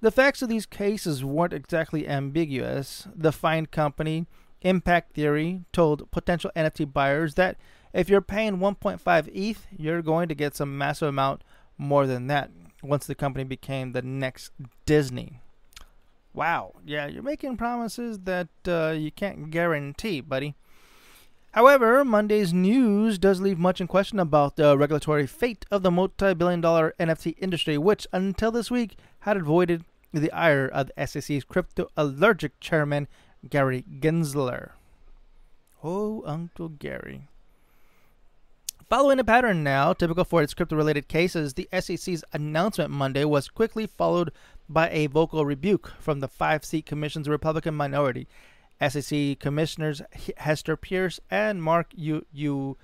The 0.00 0.10
facts 0.10 0.42
of 0.42 0.48
these 0.48 0.66
cases 0.66 1.24
weren't 1.24 1.52
exactly 1.52 2.06
ambiguous. 2.06 3.08
The 3.14 3.32
fined 3.32 3.70
company, 3.70 4.26
Impact 4.60 5.14
Theory, 5.14 5.62
told 5.72 6.10
potential 6.10 6.50
NFT 6.54 6.92
buyers 6.92 7.34
that 7.34 7.56
if 7.94 8.08
you're 8.08 8.20
paying 8.20 8.58
1.5 8.58 9.28
ETH, 9.32 9.66
you're 9.76 10.02
going 10.02 10.28
to 10.28 10.34
get 10.34 10.54
some 10.54 10.76
massive 10.76 11.08
amount 11.08 11.42
more 11.78 12.06
than 12.06 12.26
that 12.26 12.50
once 12.82 13.06
the 13.06 13.14
company 13.14 13.44
became 13.44 13.92
the 13.92 14.02
next 14.02 14.52
Disney. 14.84 15.40
Wow, 16.36 16.74
yeah, 16.84 17.06
you're 17.06 17.22
making 17.22 17.56
promises 17.56 18.18
that 18.24 18.48
uh, 18.68 18.90
you 18.90 19.10
can't 19.10 19.50
guarantee, 19.50 20.20
buddy. 20.20 20.54
However, 21.52 22.04
Monday's 22.04 22.52
news 22.52 23.18
does 23.18 23.40
leave 23.40 23.58
much 23.58 23.80
in 23.80 23.86
question 23.86 24.20
about 24.20 24.56
the 24.56 24.76
regulatory 24.76 25.26
fate 25.26 25.64
of 25.70 25.82
the 25.82 25.90
multi 25.90 26.34
billion 26.34 26.60
dollar 26.60 26.94
NFT 27.00 27.36
industry, 27.38 27.78
which 27.78 28.06
until 28.12 28.50
this 28.50 28.70
week 28.70 28.98
had 29.20 29.38
avoided 29.38 29.86
the 30.12 30.30
ire 30.30 30.66
of 30.68 30.90
the 30.94 31.06
SEC's 31.06 31.42
crypto 31.42 31.88
allergic 31.96 32.60
chairman, 32.60 33.08
Gary 33.48 33.86
Gensler. 33.98 34.72
Oh, 35.82 36.22
Uncle 36.26 36.68
Gary. 36.68 37.28
Following 38.90 39.18
a 39.18 39.24
pattern 39.24 39.64
now 39.64 39.94
typical 39.94 40.24
for 40.24 40.42
its 40.42 40.54
crypto 40.54 40.76
related 40.76 41.08
cases, 41.08 41.54
the 41.54 41.68
SEC's 41.80 42.22
announcement 42.32 42.90
Monday 42.90 43.24
was 43.24 43.48
quickly 43.48 43.86
followed 43.86 44.30
by 44.68 44.88
a 44.90 45.06
vocal 45.06 45.44
rebuke 45.44 45.92
from 45.98 46.20
the 46.20 46.28
five 46.28 46.64
seat 46.64 46.86
commission's 46.86 47.28
Republican 47.28 47.74
minority. 47.74 48.26
SEC 48.86 49.38
Commissioners 49.38 50.02
Hester 50.36 50.76
Peirce 50.76 51.18
and 51.30 51.62
Mark 51.62 51.88
U- 51.94 52.26
U- 52.32 52.76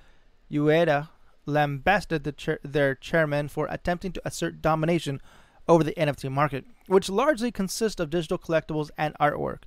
Uyeda 0.50 1.08
lambasted 1.44 2.24
the 2.24 2.58
their 2.62 2.94
chairman 2.94 3.48
for 3.48 3.66
attempting 3.70 4.12
to 4.12 4.22
assert 4.24 4.62
domination 4.62 5.20
over 5.68 5.84
the 5.84 5.94
NFT 5.94 6.30
market, 6.30 6.64
which 6.86 7.08
largely 7.08 7.50
consists 7.50 8.00
of 8.00 8.10
digital 8.10 8.38
collectibles 8.38 8.90
and 8.96 9.14
artwork. 9.20 9.62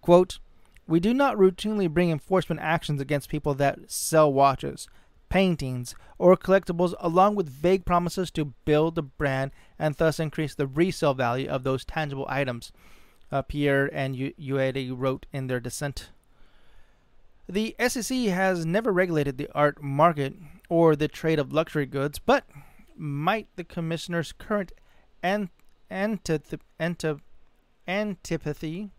Quote, 0.00 0.38
We 0.86 1.00
do 1.00 1.14
not 1.14 1.36
routinely 1.36 1.88
bring 1.88 2.10
enforcement 2.10 2.60
actions 2.60 3.00
against 3.00 3.28
people 3.28 3.54
that 3.54 3.90
sell 3.90 4.32
watches, 4.32 4.88
paintings, 5.32 5.94
or 6.18 6.36
collectibles, 6.36 6.92
along 7.00 7.34
with 7.34 7.48
vague 7.48 7.86
promises 7.86 8.30
to 8.30 8.52
build 8.66 8.94
the 8.94 9.02
brand 9.02 9.50
and 9.78 9.94
thus 9.94 10.20
increase 10.20 10.54
the 10.54 10.66
resale 10.66 11.14
value 11.14 11.48
of 11.48 11.64
those 11.64 11.86
tangible 11.86 12.26
items 12.28 12.70
uh, 13.32 13.40
Pierre 13.40 13.88
and 13.94 14.14
Uyeda 14.14 14.92
wrote 14.94 15.24
in 15.32 15.46
their 15.46 15.58
dissent. 15.58 16.10
The 17.48 17.74
SEC 17.88 18.16
has 18.26 18.66
never 18.66 18.92
regulated 18.92 19.38
the 19.38 19.48
art 19.54 19.82
market 19.82 20.34
or 20.68 20.94
the 20.94 21.08
trade 21.08 21.38
of 21.38 21.52
luxury 21.52 21.86
goods, 21.86 22.18
but 22.18 22.44
might 22.94 23.48
the 23.56 23.64
commissioner's 23.64 24.32
current 24.32 24.70
an- 25.22 25.48
antith- 25.90 26.60
antip- 26.78 27.22
antipathy 27.88 28.90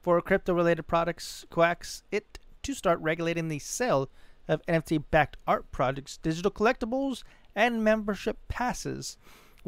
for 0.00 0.20
crypto 0.22 0.54
related 0.54 0.84
products 0.84 1.44
coax 1.50 2.04
it 2.12 2.38
to 2.62 2.74
start 2.74 3.00
regulating 3.00 3.48
the 3.48 3.58
sale 3.58 4.08
of 4.48 4.64
NFT 4.66 5.04
backed 5.10 5.36
art 5.46 5.70
projects, 5.70 6.16
digital 6.16 6.50
collectibles, 6.50 7.22
and 7.54 7.84
membership 7.84 8.38
passes? 8.48 9.16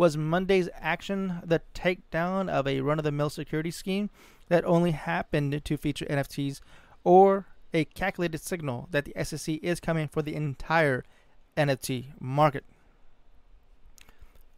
was 0.00 0.16
Monday's 0.16 0.68
action 0.74 1.40
the 1.44 1.60
takedown 1.74 2.48
of 2.48 2.66
a 2.66 2.80
run 2.80 2.98
of 2.98 3.04
the 3.04 3.12
mill 3.12 3.28
security 3.28 3.70
scheme 3.70 4.08
that 4.48 4.64
only 4.64 4.92
happened 4.92 5.62
to 5.62 5.76
feature 5.76 6.06
NFTs, 6.06 6.60
or 7.04 7.46
a 7.74 7.84
calculated 7.84 8.40
signal 8.40 8.88
that 8.90 9.04
the 9.04 9.24
SEC 9.24 9.58
is 9.62 9.78
coming 9.78 10.08
for 10.08 10.22
the 10.22 10.34
entire 10.34 11.04
NFT 11.56 12.12
market? 12.18 12.64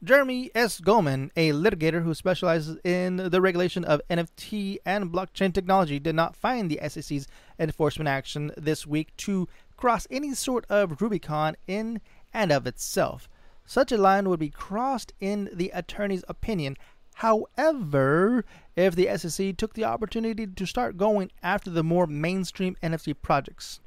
Jeremy 0.04 0.50
S. 0.54 0.80
Goldman, 0.80 1.30
a 1.36 1.50
litigator 1.50 2.02
who 2.02 2.14
specializes 2.14 2.76
in 2.82 3.16
the 3.16 3.40
regulation 3.40 3.84
of 3.84 4.00
NFT 4.10 4.78
and 4.84 5.12
blockchain 5.12 5.52
technology, 5.52 6.00
did 6.00 6.14
not 6.14 6.34
find 6.34 6.70
the 6.70 6.80
SEC's 6.88 7.28
enforcement 7.58 8.08
action 8.08 8.52
this 8.56 8.86
week 8.86 9.16
to 9.18 9.48
cross 9.76 10.06
any 10.10 10.34
sort 10.34 10.64
of 10.68 11.00
Rubicon 11.00 11.56
in 11.66 12.00
and 12.32 12.52
of 12.52 12.66
itself. 12.66 13.28
Such 13.64 13.92
a 13.92 13.98
line 13.98 14.28
would 14.28 14.40
be 14.40 14.50
crossed 14.50 15.12
in 15.20 15.48
the 15.52 15.70
attorney's 15.74 16.24
opinion. 16.28 16.76
However, 17.16 18.44
if 18.74 18.94
the 18.94 19.08
SEC 19.16 19.56
took 19.56 19.74
the 19.74 19.84
opportunity 19.84 20.46
to 20.46 20.66
start 20.66 20.96
going 20.96 21.30
after 21.42 21.70
the 21.70 21.84
more 21.84 22.06
mainstream 22.06 22.76
NFT 22.82 23.14
projects, 23.22 23.80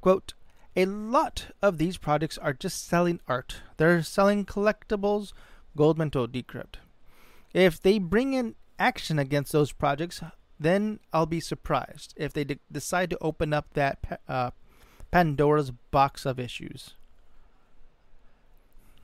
quote, 0.00 0.34
a 0.76 0.86
lot 0.86 1.48
of 1.60 1.78
these 1.78 1.98
projects 1.98 2.38
are 2.38 2.52
just 2.52 2.86
selling 2.86 3.20
art. 3.26 3.62
They're 3.78 4.02
selling 4.02 4.44
collectibles, 4.44 5.32
Goldman 5.76 6.10
told 6.10 6.32
Decrypt. 6.32 6.76
If 7.52 7.80
they 7.80 7.98
bring 7.98 8.34
in 8.34 8.54
action 8.78 9.18
against 9.18 9.50
those 9.50 9.72
projects, 9.72 10.22
then 10.60 11.00
I'll 11.12 11.26
be 11.26 11.40
surprised 11.40 12.14
if 12.16 12.32
they 12.32 12.44
de- 12.44 12.60
decide 12.70 13.10
to 13.10 13.18
open 13.20 13.52
up 13.52 13.72
that 13.74 14.20
uh, 14.28 14.50
Pandora's 15.10 15.70
box 15.70 16.26
of 16.26 16.38
issues. 16.38 16.94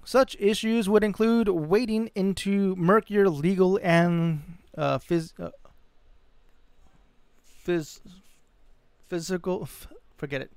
Such 0.05 0.37
issues 0.39 0.89
would 0.89 1.03
include 1.03 1.49
wading 1.49 2.11
into 2.15 2.77
murkier 2.77 3.29
legal 3.29 3.81
and 3.83 4.59
uh, 4.77 4.99
phys- 4.99 5.33
uh, 5.41 5.51
phys- 7.67 8.01
physical, 9.09 9.67
forget 10.17 10.43
it, 10.43 10.53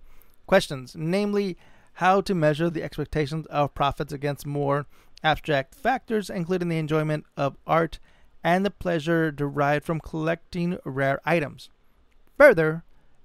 questions, 0.47 0.95
namely 0.97 1.57
how 1.93 2.19
to 2.21 2.35
measure 2.35 2.69
the 2.69 2.83
expectations 2.83 3.45
of 3.47 3.73
profits 3.73 4.11
against 4.11 4.45
more 4.45 4.85
abstract 5.23 5.73
factors, 5.73 6.29
including 6.29 6.69
the 6.69 6.77
enjoyment 6.77 7.25
of 7.37 7.57
art 7.65 7.99
and 8.43 8.65
the 8.65 8.71
pleasure 8.71 9.31
derived 9.31 9.85
from 9.85 9.99
collecting 9.99 10.77
rare 10.83 11.19
items. 11.25 11.69
Further, 12.37 12.83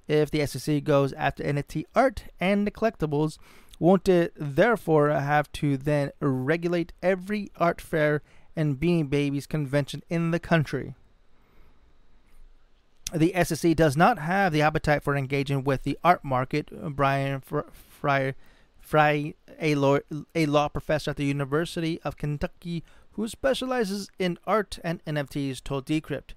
if 0.08 0.30
the 0.30 0.44
SEC 0.46 0.84
goes 0.84 1.12
after 1.14 1.42
NFT 1.42 1.84
art 1.94 2.24
and 2.40 2.66
the 2.66 2.70
collectibles, 2.70 3.38
won't 3.78 4.08
it 4.08 4.32
therefore 4.36 5.10
have 5.10 5.50
to 5.52 5.76
then 5.76 6.10
regulate 6.20 6.92
every 7.02 7.50
art 7.56 7.80
fair 7.80 8.22
and 8.54 8.78
Beanie 8.78 9.08
Babies 9.08 9.46
convention 9.46 10.02
in 10.08 10.30
the 10.30 10.38
country? 10.38 10.94
The 13.14 13.32
SEC 13.44 13.76
does 13.76 13.96
not 13.96 14.18
have 14.18 14.52
the 14.52 14.62
appetite 14.62 15.02
for 15.02 15.16
engaging 15.16 15.64
with 15.64 15.82
the 15.82 15.98
art 16.02 16.24
market. 16.24 16.70
Brian 16.94 17.40
Frye, 17.40 18.34
Fry 18.80 19.34
a, 19.60 19.74
law, 19.74 19.98
a 20.34 20.46
law 20.46 20.68
professor 20.68 21.10
at 21.10 21.16
the 21.16 21.24
University 21.24 22.00
of 22.02 22.16
Kentucky 22.16 22.82
who 23.12 23.28
specializes 23.28 24.08
in 24.18 24.38
art 24.46 24.78
and 24.82 25.04
NFTs, 25.04 25.62
told 25.62 25.86
Decrypt. 25.86 26.34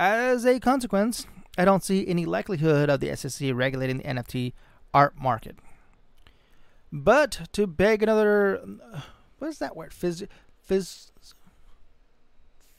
As 0.00 0.46
a 0.46 0.58
consequence, 0.58 1.26
I 1.58 1.66
don't 1.66 1.84
see 1.84 2.08
any 2.08 2.24
likelihood 2.24 2.88
of 2.88 3.00
the 3.00 3.14
SEC 3.14 3.50
regulating 3.52 3.98
the 3.98 4.04
NFT 4.04 4.54
art 4.94 5.20
market. 5.20 5.56
But 6.90 7.50
to 7.52 7.66
beg 7.66 8.02
another, 8.02 8.64
what 9.36 9.48
is 9.48 9.58
that 9.58 9.76
word? 9.76 9.90
Phys, 9.90 10.26
phys, 10.66 11.10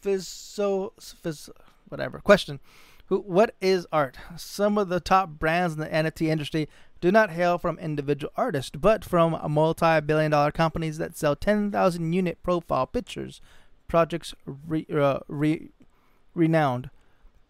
phys, 0.03 0.23
so, 0.23 0.93
phys, 0.99 1.51
whatever. 1.89 2.17
Question. 2.17 2.59
What 3.07 3.53
is 3.61 3.85
art? 3.93 4.17
Some 4.35 4.79
of 4.79 4.89
the 4.89 4.99
top 4.99 5.29
brands 5.29 5.75
in 5.75 5.79
the 5.79 5.89
NFT 5.89 6.27
industry 6.27 6.67
do 7.01 7.11
not 7.11 7.29
hail 7.29 7.59
from 7.59 7.77
individual 7.77 8.33
artists, 8.35 8.71
but 8.75 9.05
from 9.05 9.39
multi 9.47 10.01
billion 10.01 10.31
dollar 10.31 10.51
companies 10.51 10.97
that 10.97 11.15
sell 11.15 11.35
10,000 11.35 12.13
unit 12.13 12.41
profile 12.41 12.87
pictures, 12.87 13.41
projects 13.87 14.33
re, 14.47 14.87
uh, 14.91 15.19
re, 15.27 15.69
renowned 16.33 16.89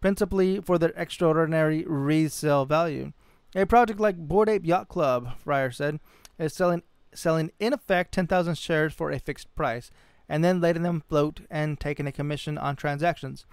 principally 0.02 0.60
for 0.60 0.76
their 0.76 0.92
extraordinary 0.94 1.84
resale 1.86 2.66
value. 2.66 3.12
A 3.54 3.64
project 3.64 3.98
like 3.98 4.18
Bored 4.18 4.50
Ape 4.50 4.66
Yacht 4.66 4.88
Club, 4.88 5.38
Fryer 5.38 5.70
said, 5.70 5.98
is 6.38 6.52
selling 6.52 6.82
selling 7.14 7.50
in 7.58 7.72
effect 7.74 8.12
10,000 8.12 8.56
shares 8.56 8.92
for 8.94 9.10
a 9.10 9.18
fixed 9.18 9.54
price 9.54 9.90
and 10.28 10.42
then 10.42 10.60
letting 10.60 10.82
them 10.82 11.02
float 11.08 11.40
and 11.50 11.78
taking 11.78 12.06
a 12.06 12.12
commission 12.12 12.56
on 12.56 12.74
transactions. 12.74 13.44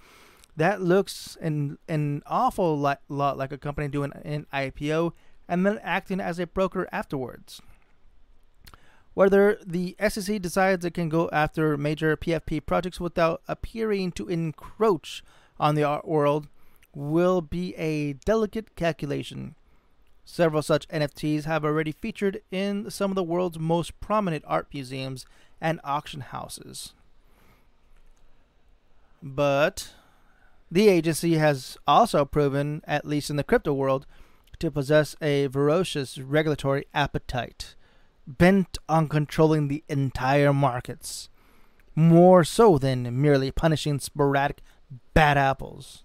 That 0.56 0.80
looks 0.80 1.36
an, 1.42 1.78
an 1.88 2.22
awful 2.26 2.78
lot, 2.78 3.02
lot 3.08 3.36
like 3.36 3.52
a 3.52 3.58
company 3.58 3.88
doing 3.88 4.12
an 4.24 4.46
IPO 4.52 5.12
and 5.46 5.66
then 5.66 5.78
acting 5.82 6.20
as 6.20 6.38
a 6.38 6.46
broker 6.46 6.88
afterwards. 6.90 7.60
whether 9.14 9.58
the 9.66 9.96
SEC 10.08 10.40
decides 10.40 10.84
it 10.84 10.94
can 10.94 11.08
go 11.08 11.28
after 11.32 11.76
major 11.76 12.16
PFP 12.16 12.64
projects 12.64 13.00
without 13.00 13.42
appearing 13.48 14.12
to 14.12 14.28
encroach 14.28 15.22
on 15.60 15.76
the 15.76 15.84
art 15.84 16.08
world 16.08 16.48
will 16.94 17.40
be 17.40 17.76
a 17.76 18.14
delicate 18.14 18.74
calculation. 18.74 19.54
Several 20.24 20.62
such 20.62 20.88
NFTs 20.88 21.44
have 21.44 21.64
already 21.64 21.92
featured 21.92 22.40
in 22.50 22.90
some 22.90 23.10
of 23.10 23.14
the 23.14 23.22
world's 23.22 23.58
most 23.58 24.00
prominent 24.00 24.44
art 24.46 24.68
museums 24.72 25.26
and 25.60 25.80
auction 25.84 26.22
houses. 26.22 26.94
But 29.22 29.92
the 30.70 30.88
agency 30.88 31.34
has 31.34 31.76
also 31.86 32.24
proven, 32.24 32.82
at 32.86 33.04
least 33.04 33.28
in 33.28 33.36
the 33.36 33.44
crypto 33.44 33.74
world, 33.74 34.06
to 34.60 34.70
possess 34.70 35.14
a 35.20 35.48
ferocious 35.48 36.18
regulatory 36.18 36.86
appetite, 36.94 37.74
bent 38.26 38.78
on 38.88 39.08
controlling 39.08 39.68
the 39.68 39.84
entire 39.88 40.52
markets, 40.52 41.28
more 41.94 42.44
so 42.44 42.78
than 42.78 43.20
merely 43.20 43.50
punishing 43.50 43.98
sporadic 43.98 44.62
bad 45.14 45.36
apples. 45.38 46.04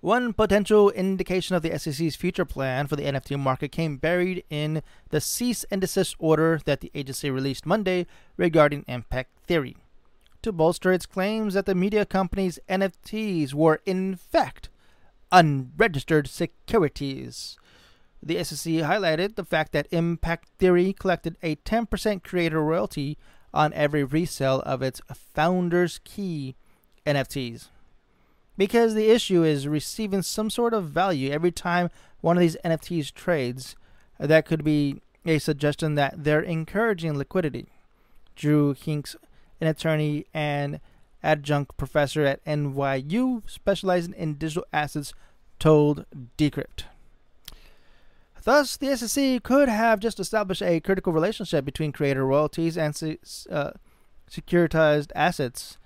One 0.00 0.32
potential 0.32 0.90
indication 0.90 1.56
of 1.56 1.62
the 1.62 1.78
SEC's 1.78 2.16
future 2.16 2.46
plan 2.46 2.86
for 2.86 2.96
the 2.96 3.02
NFT 3.02 3.38
market 3.38 3.70
came 3.70 3.98
buried 3.98 4.44
in 4.48 4.82
the 5.10 5.20
cease 5.20 5.64
and 5.64 5.80
desist 5.80 6.16
order 6.18 6.58
that 6.64 6.80
the 6.80 6.90
agency 6.94 7.30
released 7.30 7.66
Monday 7.66 8.06
regarding 8.38 8.84
Impact 8.88 9.30
Theory 9.46 9.76
to 10.42 10.52
bolster 10.52 10.92
its 10.92 11.06
claims 11.06 11.54
that 11.54 11.66
the 11.66 11.74
media 11.74 12.06
company's 12.06 12.58
NFTs 12.68 13.52
were, 13.52 13.80
in 13.84 14.16
fact, 14.16 14.70
unregistered 15.30 16.28
securities. 16.28 17.58
The 18.22 18.42
SEC 18.44 18.72
highlighted 18.74 19.36
the 19.36 19.44
fact 19.44 19.72
that 19.72 19.86
Impact 19.90 20.48
Theory 20.58 20.92
collected 20.92 21.36
a 21.42 21.56
10% 21.56 22.22
creator 22.22 22.62
royalty 22.62 23.18
on 23.52 23.72
every 23.72 24.04
resale 24.04 24.60
of 24.60 24.82
its 24.82 25.00
Founders 25.34 26.00
Key 26.04 26.54
NFTs. 27.06 27.68
Because 28.56 28.94
the 28.94 29.10
issue 29.10 29.42
is 29.42 29.66
receiving 29.66 30.22
some 30.22 30.50
sort 30.50 30.74
of 30.74 30.90
value 30.90 31.30
every 31.30 31.50
time 31.50 31.90
one 32.20 32.36
of 32.36 32.40
these 32.42 32.56
NFTs 32.64 33.12
trades, 33.12 33.74
that 34.18 34.46
could 34.46 34.62
be 34.62 35.00
a 35.24 35.38
suggestion 35.38 35.94
that 35.94 36.24
they're 36.24 36.42
encouraging 36.42 37.16
liquidity. 37.16 37.68
Drew 38.36 38.74
Hinkes, 38.74 39.16
an 39.60 39.66
attorney 39.66 40.26
and 40.32 40.80
adjunct 41.22 41.76
professor 41.76 42.24
at 42.24 42.44
NYU 42.44 43.42
specializing 43.48 44.14
in 44.14 44.34
digital 44.34 44.64
assets, 44.72 45.12
told 45.58 46.06
Decrypt. 46.38 46.84
Thus, 48.44 48.76
the 48.76 48.96
SEC 48.96 49.42
could 49.42 49.68
have 49.68 50.00
just 50.00 50.18
established 50.18 50.62
a 50.62 50.80
critical 50.80 51.12
relationship 51.12 51.64
between 51.64 51.92
creator 51.92 52.24
royalties 52.24 52.78
and 52.78 52.94
uh, 53.50 53.70
securitized 54.30 55.12
assets. 55.14 55.78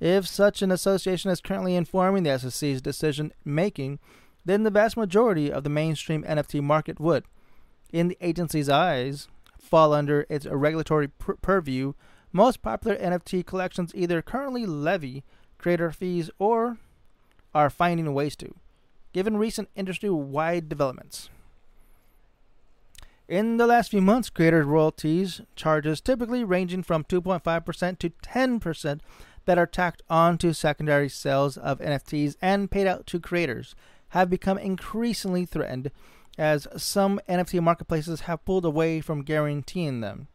If 0.00 0.26
such 0.26 0.62
an 0.62 0.70
association 0.70 1.30
is 1.30 1.40
currently 1.40 1.76
informing 1.76 2.22
the 2.22 2.38
SEC's 2.38 2.80
decision 2.80 3.32
making, 3.44 3.98
then 4.44 4.62
the 4.62 4.70
vast 4.70 4.96
majority 4.96 5.52
of 5.52 5.62
the 5.62 5.70
mainstream 5.70 6.24
NFT 6.24 6.62
market 6.62 6.98
would, 6.98 7.24
in 7.92 8.08
the 8.08 8.18
agency's 8.20 8.68
eyes, 8.68 9.28
fall 9.60 9.92
under 9.92 10.26
its 10.28 10.46
regulatory 10.46 11.08
pur- 11.08 11.36
purview 11.36 11.92
most 12.32 12.62
popular 12.62 12.96
NFT 12.96 13.44
collections 13.44 13.92
either 13.94 14.22
currently 14.22 14.64
levy 14.64 15.24
creator 15.58 15.90
fees 15.90 16.30
or 16.38 16.78
are 17.54 17.70
finding 17.70 18.12
ways 18.14 18.36
to, 18.36 18.54
given 19.12 19.36
recent 19.36 19.68
industry 19.74 20.08
wide 20.08 20.68
developments. 20.68 21.28
In 23.30 23.58
the 23.58 23.66
last 23.68 23.92
few 23.92 24.00
months, 24.00 24.28
creator 24.28 24.64
royalties 24.64 25.40
charges 25.54 26.00
typically 26.00 26.42
ranging 26.42 26.82
from 26.82 27.04
2.5% 27.04 27.98
to 28.00 28.10
10% 28.10 29.00
that 29.44 29.56
are 29.56 29.66
tacked 29.68 30.02
onto 30.10 30.52
secondary 30.52 31.08
sales 31.08 31.56
of 31.56 31.78
NFTs 31.78 32.34
and 32.42 32.72
paid 32.72 32.88
out 32.88 33.06
to 33.06 33.20
creators 33.20 33.76
have 34.08 34.30
become 34.30 34.58
increasingly 34.58 35.46
threatened 35.46 35.92
as 36.38 36.66
some 36.76 37.20
NFT 37.28 37.62
marketplaces 37.62 38.22
have 38.22 38.44
pulled 38.44 38.64
away 38.64 39.00
from 39.00 39.22
guaranteeing 39.22 40.00
them. 40.00 40.26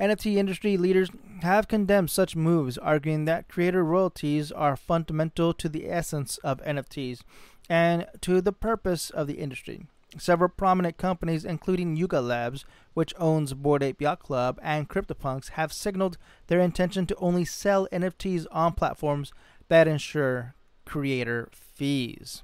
NFT 0.00 0.36
industry 0.36 0.78
leaders 0.78 1.10
have 1.42 1.68
condemned 1.68 2.08
such 2.08 2.34
moves, 2.34 2.78
arguing 2.78 3.26
that 3.26 3.50
creator 3.50 3.84
royalties 3.84 4.50
are 4.50 4.76
fundamental 4.76 5.52
to 5.52 5.68
the 5.68 5.90
essence 5.90 6.38
of 6.38 6.62
NFTs 6.62 7.20
and 7.68 8.06
to 8.22 8.40
the 8.40 8.52
purpose 8.52 9.10
of 9.10 9.26
the 9.26 9.34
industry. 9.34 9.86
Several 10.18 10.50
prominent 10.50 10.98
companies, 10.98 11.44
including 11.44 11.96
Yuga 11.96 12.20
Labs, 12.20 12.64
which 12.92 13.14
owns 13.18 13.54
Bored 13.54 13.82
Ape 13.82 14.02
Yacht 14.02 14.20
Club, 14.20 14.58
and 14.62 14.88
CryptoPunks, 14.88 15.50
have 15.50 15.72
signaled 15.72 16.18
their 16.48 16.60
intention 16.60 17.06
to 17.06 17.16
only 17.16 17.46
sell 17.46 17.88
NFTs 17.90 18.46
on 18.50 18.74
platforms 18.74 19.32
that 19.68 19.88
ensure 19.88 20.54
creator 20.84 21.48
fees. 21.52 22.42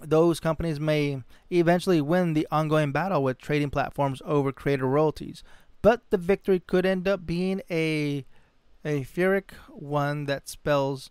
Those 0.00 0.38
companies 0.38 0.78
may 0.78 1.22
eventually 1.50 2.00
win 2.00 2.34
the 2.34 2.46
ongoing 2.50 2.92
battle 2.92 3.22
with 3.22 3.38
trading 3.38 3.70
platforms 3.70 4.22
over 4.24 4.52
creator 4.52 4.86
royalties, 4.86 5.42
but 5.82 6.02
the 6.10 6.18
victory 6.18 6.60
could 6.60 6.86
end 6.86 7.08
up 7.08 7.26
being 7.26 7.62
a 7.70 8.24
a 8.84 9.04
Pyrrhic 9.04 9.52
one 9.68 10.26
that 10.26 10.48
spells 10.48 11.10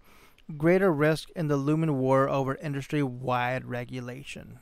greater 0.56 0.92
risk 0.92 1.30
in 1.36 1.48
the 1.48 1.58
looming 1.58 1.98
war 1.98 2.30
over 2.30 2.56
industry-wide 2.56 3.66
regulation. 3.66 4.60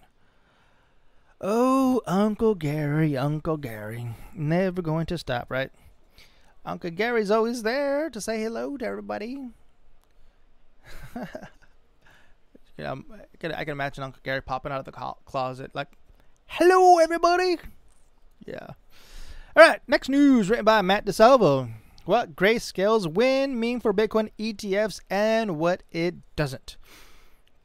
Oh, 1.42 2.02
Uncle 2.08 2.56
Gary, 2.56 3.18
Uncle 3.18 3.58
Gary, 3.58 4.08
never 4.34 4.82
going 4.82 5.06
to 5.08 5.18
stop, 5.18 5.48
right? 5.50 5.72
Uncle 6.66 6.90
Gary's 6.90 7.30
always 7.30 7.64
there 7.64 8.10
to 8.10 8.20
say 8.20 8.42
hello 8.42 8.78
to 8.78 8.86
everybody. 8.86 9.50
Know, 12.78 12.92
um, 12.92 13.06
I 13.14 13.38
can, 13.40 13.52
I 13.54 13.64
can 13.64 13.72
imagine 13.72 14.04
Uncle 14.04 14.20
Gary 14.24 14.42
popping 14.42 14.72
out 14.72 14.80
of 14.80 14.86
the 14.86 15.14
closet 15.26 15.72
like, 15.74 15.88
"Hello, 16.46 17.00
everybody." 17.00 17.58
Yeah. 18.46 18.68
All 19.56 19.66
right. 19.66 19.80
Next 19.88 20.10
news 20.10 20.50
written 20.50 20.66
by 20.66 20.82
Matt 20.82 21.06
DeSalvo. 21.06 21.72
What 22.06 22.36
Grayscale's 22.36 23.08
win 23.08 23.60
mean 23.60 23.80
for 23.80 23.94
Bitcoin 23.94 24.30
ETFs 24.38 25.00
and 25.10 25.58
what 25.58 25.82
it 25.92 26.16
doesn't. 26.36 26.78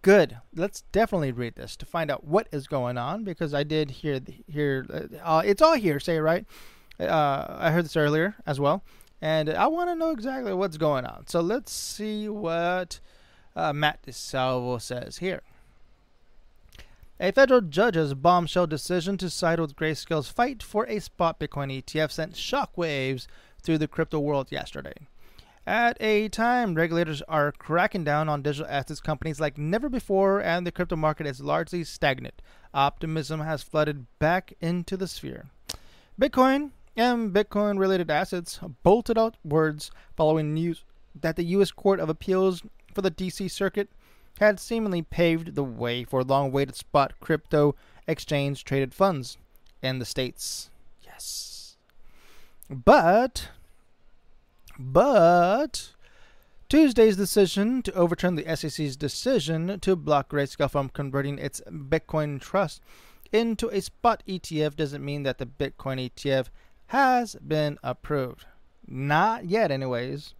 Good. 0.03 0.39
Let's 0.55 0.81
definitely 0.93 1.33
read 1.33 1.57
this 1.57 1.77
to 1.77 1.85
find 1.85 2.11
out 2.11 2.25
what 2.25 2.49
is 2.51 2.67
going 2.67 2.97
on 2.97 3.23
because 3.23 3.53
I 3.53 3.65
did 3.65 3.91
hear 3.91 4.21
hear 4.49 4.87
uh, 5.23 5.43
it's 5.45 5.61
all 5.61 5.75
hearsay, 5.75 6.19
right? 6.19 6.47
Uh, 6.99 7.59
I 7.59 7.71
heard 7.71 7.85
this 7.85 7.97
earlier 7.97 8.35
as 8.47 8.59
well, 8.59 8.83
and 9.21 9.51
I 9.51 9.67
want 9.67 9.91
to 9.91 9.95
know 9.95 10.11
exactly 10.11 10.55
what's 10.55 10.79
going 10.79 11.05
on. 11.05 11.27
So 11.27 11.43
let's 11.43 11.71
see 11.71 12.27
what 12.31 12.99
uh, 13.55 13.75
Matt 13.75 14.03
DeSalvo 14.07 14.81
says 14.81 15.19
here. 15.19 15.43
A 17.23 17.31
federal 17.33 17.61
judge's 17.61 18.15
bombshell 18.15 18.67
decision 18.67 19.19
to 19.19 19.29
side 19.29 19.61
with 19.61 19.77
Grayscale's 19.77 20.31
fight 20.31 20.63
for 20.63 20.87
a 20.87 20.99
spot 21.01 21.39
Bitcoin 21.39 21.83
ETF 21.83 22.11
sent 22.13 22.33
shockwaves 22.33 23.27
through 23.61 23.79
the 23.79 23.89
crypto 23.89 24.19
world 24.19 24.51
yesterday. 24.51 24.95
At 25.67 25.97
a 26.01 26.29
time, 26.29 26.75
regulators 26.75 27.23
are 27.23 27.53
cracking 27.53 28.03
down 28.03 28.29
on 28.29 28.43
digital 28.43 28.71
assets 28.71 29.01
companies 29.01 29.41
like 29.41 29.59
never 29.59 29.89
before, 29.89 30.41
and 30.41 30.67
the 30.67 30.73
crypto 30.73 30.97
market 30.97 31.27
is 31.27 31.41
largely 31.41 31.85
stagnant. 31.85 32.43
Optimism 32.73 33.41
has 33.41 33.63
flooded 33.63 34.07
back 34.19 34.55
into 34.61 34.97
the 34.97 35.07
sphere. 35.07 35.47
Bitcoin 36.21 36.71
and 36.97 37.33
Bitcoin 37.33 37.79
related 37.79 38.11
assets 38.11 38.59
bolted 38.83 39.19
outwards 39.19 39.91
following 40.17 40.55
news 40.55 40.85
that 41.15 41.37
the 41.37 41.45
U.S. 41.45 41.71
Court 41.71 42.01
of 42.01 42.09
Appeals 42.09 42.63
for 42.95 43.03
the 43.03 43.11
DC 43.11 43.51
circuit 43.51 43.89
had 44.39 44.59
seemingly 44.59 45.03
paved 45.03 45.55
the 45.55 45.65
way 45.65 46.03
for 46.05 46.25
long 46.25 46.47
awaited 46.47 46.75
spot 46.75 47.13
crypto 47.21 47.75
exchange 48.07 48.65
traded 48.65 48.95
funds 48.95 49.37
in 49.83 49.99
the 49.99 50.05
States. 50.05 50.71
Yes. 51.03 51.50
But, 52.71 53.49
but, 54.79 55.91
Tuesday's 56.69 57.17
decision 57.17 57.83
to 57.83 57.93
overturn 57.95 58.37
the 58.37 58.57
SEC's 58.57 58.97
decision 58.97 59.81
to 59.81 59.97
block 59.97 60.29
Grayscale 60.31 60.71
from 60.71 60.89
converting 60.89 61.37
its 61.37 61.61
Bitcoin 61.69 62.41
trust 62.41 62.81
into 63.33 63.69
a 63.71 63.81
spot 63.81 64.23
ETF 64.29 64.77
doesn't 64.77 65.05
mean 65.05 65.25
that 65.25 65.39
the 65.39 65.47
Bitcoin 65.47 66.11
ETF 66.11 66.47
has 66.87 67.35
been 67.35 67.77
approved. 67.83 68.47
Not 68.87 69.47
yet, 69.47 69.73
anyways. 69.73 70.35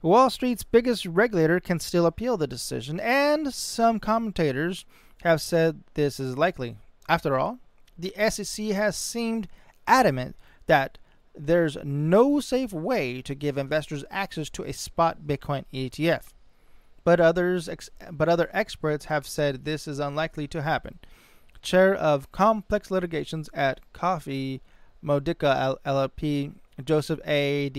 Wall 0.00 0.30
Street's 0.30 0.62
biggest 0.62 1.06
regulator 1.06 1.58
can 1.58 1.80
still 1.80 2.06
appeal 2.06 2.36
the 2.36 2.46
decision, 2.46 3.00
and 3.00 3.52
some 3.52 3.98
commentators 3.98 4.84
have 5.22 5.40
said 5.40 5.80
this 5.94 6.20
is 6.20 6.38
likely. 6.38 6.76
After 7.08 7.36
all, 7.36 7.58
the 7.98 8.14
SEC 8.30 8.66
has 8.66 8.96
seemed 8.96 9.48
adamant 9.88 10.36
that 10.66 10.98
there's 11.38 11.76
no 11.84 12.40
safe 12.40 12.72
way 12.72 13.22
to 13.22 13.34
give 13.34 13.56
investors 13.56 14.04
access 14.10 14.50
to 14.50 14.64
a 14.64 14.72
spot 14.72 15.22
Bitcoin 15.26 15.64
ETF. 15.72 16.32
But 17.04 17.20
others, 17.20 17.68
but 18.10 18.28
other 18.28 18.50
experts 18.52 19.06
have 19.06 19.26
said 19.26 19.64
this 19.64 19.88
is 19.88 19.98
unlikely 19.98 20.48
to 20.48 20.62
happen. 20.62 20.98
chair 21.62 21.94
of 21.94 22.30
complex 22.32 22.90
litigations 22.90 23.48
at 23.54 23.80
Coffey 23.92 24.60
Modica 25.02 25.78
LLP, 25.84 26.52
Joseph 26.84 27.20
A. 27.26 27.70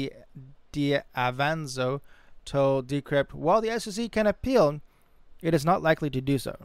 D'Avanzo, 0.72 2.02
told 2.46 2.88
Decrypt 2.88 3.34
while 3.34 3.62
the 3.62 3.80
SEC 3.80 4.12
can 4.12 4.26
appeal, 4.26 4.82
it 5.42 5.54
is 5.54 5.66
not 5.66 5.84
likely 5.84 6.10
to 6.10 6.22
do 6.22 6.38
so. 6.38 6.56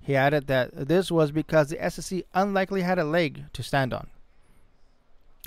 He 0.00 0.14
added 0.14 0.46
that 0.48 0.88
this 0.88 1.10
was 1.10 1.30
because 1.32 1.70
the 1.70 1.90
SEC 1.90 2.24
unlikely 2.34 2.82
had 2.82 2.98
a 2.98 3.04
leg 3.04 3.44
to 3.54 3.62
stand 3.62 3.94
on. 3.94 4.08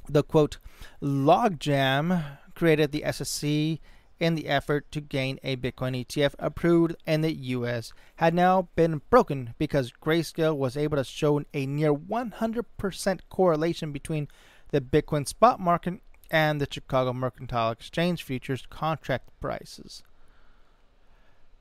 The 0.10 0.24
quote, 0.24 0.58
logjam 1.02 2.38
created 2.56 2.92
the 2.92 3.04
SEC 3.12 3.80
in 4.20 4.36
the 4.36 4.48
effort 4.48 4.92
to 4.92 5.02
gain 5.02 5.40
a 5.44 5.56
Bitcoin 5.58 6.06
ETF 6.06 6.34
approved 6.40 6.96
in 7.06 7.22
the 7.22 7.34
US 7.34 7.94
had 8.16 8.34
now 8.34 8.70
been 8.76 9.02
broken 9.10 9.54
because 9.58 9.92
Grayscale 9.92 10.58
was 10.58 10.76
able 10.76 10.98
to 10.98 11.04
show 11.04 11.44
a 11.54 11.66
near 11.66 11.94
100% 11.94 13.20
correlation 13.30 13.92
between 13.92 14.28
the 14.70 14.82
Bitcoin 14.82 15.28
spot 15.28 15.60
market 15.60 16.02
and 16.32 16.60
the 16.60 16.68
Chicago 16.70 17.14
Mercantile 17.14 17.72
Exchange 17.72 18.24
futures 18.24 18.66
contract 18.70 19.30
prices. 19.40 20.04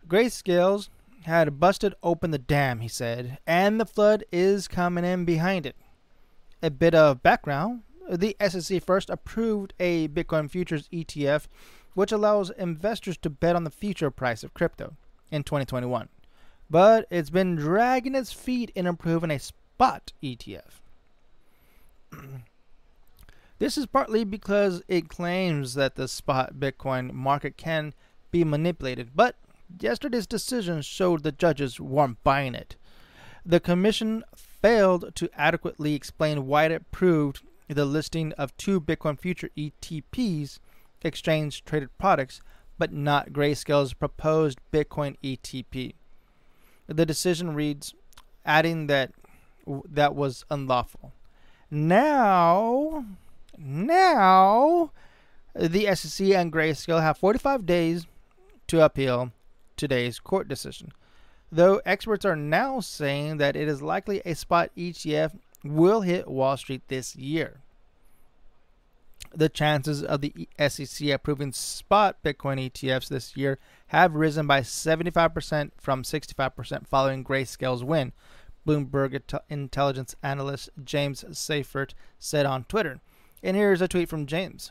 Grayscale's 0.09 0.89
had 1.25 1.59
busted 1.59 1.95
open 2.03 2.31
the 2.31 2.39
dam, 2.39 2.81
he 2.81 2.89
said, 2.89 3.39
and 3.47 3.81
the 3.81 3.87
flood 3.87 4.25
is 4.31 4.69
coming 4.69 5.05
in 5.05 5.25
behind 5.25 5.67
it. 5.67 5.77
A 6.63 6.71
bit 6.71 6.95
of 6.95 7.23
background 7.23 7.83
the 8.11 8.37
SEC 8.49 8.83
first 8.83 9.11
approved 9.11 9.75
a 9.81 10.09
Bitcoin 10.09 10.51
futures 10.51 10.89
ETF, 10.93 11.47
which 11.95 12.13
allows 12.13 12.51
investors 12.51 13.17
to 13.19 13.31
bet 13.31 13.57
on 13.57 13.65
the 13.65 13.71
future 13.71 14.11
price 14.11 14.45
of 14.45 14.55
crypto 14.55 14.95
in 15.31 15.43
2021. 15.43 16.09
But 16.69 17.07
it's 17.11 17.31
been 17.31 17.57
dragging 17.57 18.15
its 18.15 18.33
feet 18.33 18.71
in 18.75 18.87
approving 18.87 19.31
a 19.31 19.39
spot 19.39 20.13
ETF. 20.23 20.81
this 23.59 23.79
is 23.79 23.87
partly 23.87 24.25
because 24.25 24.83
it 24.89 25.09
claims 25.09 25.75
that 25.75 25.95
the 25.95 26.09
spot 26.09 26.55
Bitcoin 26.59 27.13
market 27.13 27.57
can 27.57 27.95
be 28.31 28.45
manipulated, 28.45 29.11
but 29.15 29.37
Yesterday's 29.81 30.27
decision 30.27 30.83
showed 30.83 31.23
the 31.23 31.33
judges 31.33 31.81
weren't 31.81 32.23
buying 32.23 32.55
it. 32.55 32.77
The 33.45 33.61
commission 33.61 34.25
failed 34.35 35.15
to 35.15 35.31
adequately 35.35 35.95
explain 35.95 36.47
why 36.47 36.65
it 36.65 36.73
approved 36.73 37.43
the 37.69 37.85
listing 37.85 38.33
of 38.35 38.57
two 38.57 38.81
Bitcoin 38.81 39.19
future 39.19 39.51
ETPs, 39.57 40.59
exchange 41.03 41.65
traded 41.65 41.97
products, 41.99 42.41
but 42.79 42.93
not 42.93 43.31
Grayscale's 43.31 43.95
proposed 43.95 44.59
Bitcoin 44.73 45.17
ETP. 45.23 45.95
The 46.87 47.07
decision 47.07 47.55
reads, 47.55 47.95
adding 48.45 48.87
that 48.87 49.13
that 49.67 50.15
was 50.15 50.45
unlawful. 50.51 51.13
Now, 51.71 53.05
now, 53.59 54.93
the 55.55 55.95
SEC 55.95 56.29
and 56.29 56.53
Grayscale 56.53 57.03
have 57.03 57.19
45 57.19 57.67
days 57.67 58.07
to 58.69 58.85
appeal 58.85 59.33
today's 59.77 60.21
court 60.21 60.49
decision. 60.49 60.93
Though 61.51 61.81
experts 61.87 62.25
are 62.25 62.37
now 62.37 62.81
saying 62.81 63.39
that 63.39 63.57
it 63.57 63.69
is 63.69 63.83
likely 63.83 64.21
a 64.25 64.35
spot 64.35 64.71
ETF 64.77 65.39
will 65.65 66.03
hit 66.03 66.29
Wall 66.29 66.57
Street 66.57 66.83
this 66.89 67.17
year. 67.17 67.61
The 69.35 69.49
chances 69.49 70.03
of 70.03 70.21
the 70.21 70.49
SEC 70.69 71.09
approving 71.09 71.53
spot 71.53 72.23
Bitcoin 72.25 72.71
ETFs 72.71 73.09
this 73.09 73.37
year 73.37 73.59
have 73.89 74.15
risen 74.15 74.47
by 74.47 74.61
75% 74.61 75.71
from 75.77 76.03
65% 76.03 76.87
following 76.87 77.25
Grayscale's 77.25 77.85
win, 77.85 78.13
Bloomberg 78.67 79.21
intelligence 79.49 80.15
analyst 80.23 80.71
James 80.83 81.25
Seyffart 81.31 81.93
said 82.19 82.47
on 82.47 82.65
Twitter. 82.65 83.01
And 83.43 83.57
here's 83.57 83.81
a 83.81 83.89
tweet 83.89 84.09
from 84.09 84.27
James. 84.27 84.71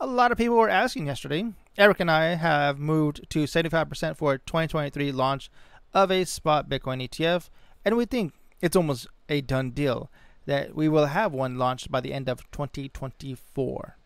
A 0.00 0.06
lot 0.06 0.32
of 0.32 0.38
people 0.38 0.56
were 0.56 0.68
asking 0.68 1.06
yesterday 1.06 1.52
Eric 1.78 2.00
and 2.00 2.10
I 2.10 2.34
have 2.34 2.78
moved 2.78 3.30
to 3.30 3.44
75% 3.44 4.16
for 4.16 4.36
2023 4.36 5.12
launch 5.12 5.50
of 5.94 6.10
a 6.10 6.24
spot 6.24 6.68
Bitcoin 6.68 7.08
ETF, 7.08 7.48
and 7.84 7.96
we 7.96 8.04
think 8.04 8.34
it's 8.60 8.76
almost 8.76 9.06
a 9.32 9.40
done 9.40 9.70
deal 9.70 10.10
that 10.46 10.74
we 10.74 10.88
will 10.88 11.06
have 11.06 11.32
one 11.32 11.56
launched 11.56 11.90
by 11.90 12.00
the 12.00 12.12
end 12.12 12.28
of 12.28 12.50
2024. 12.50 13.96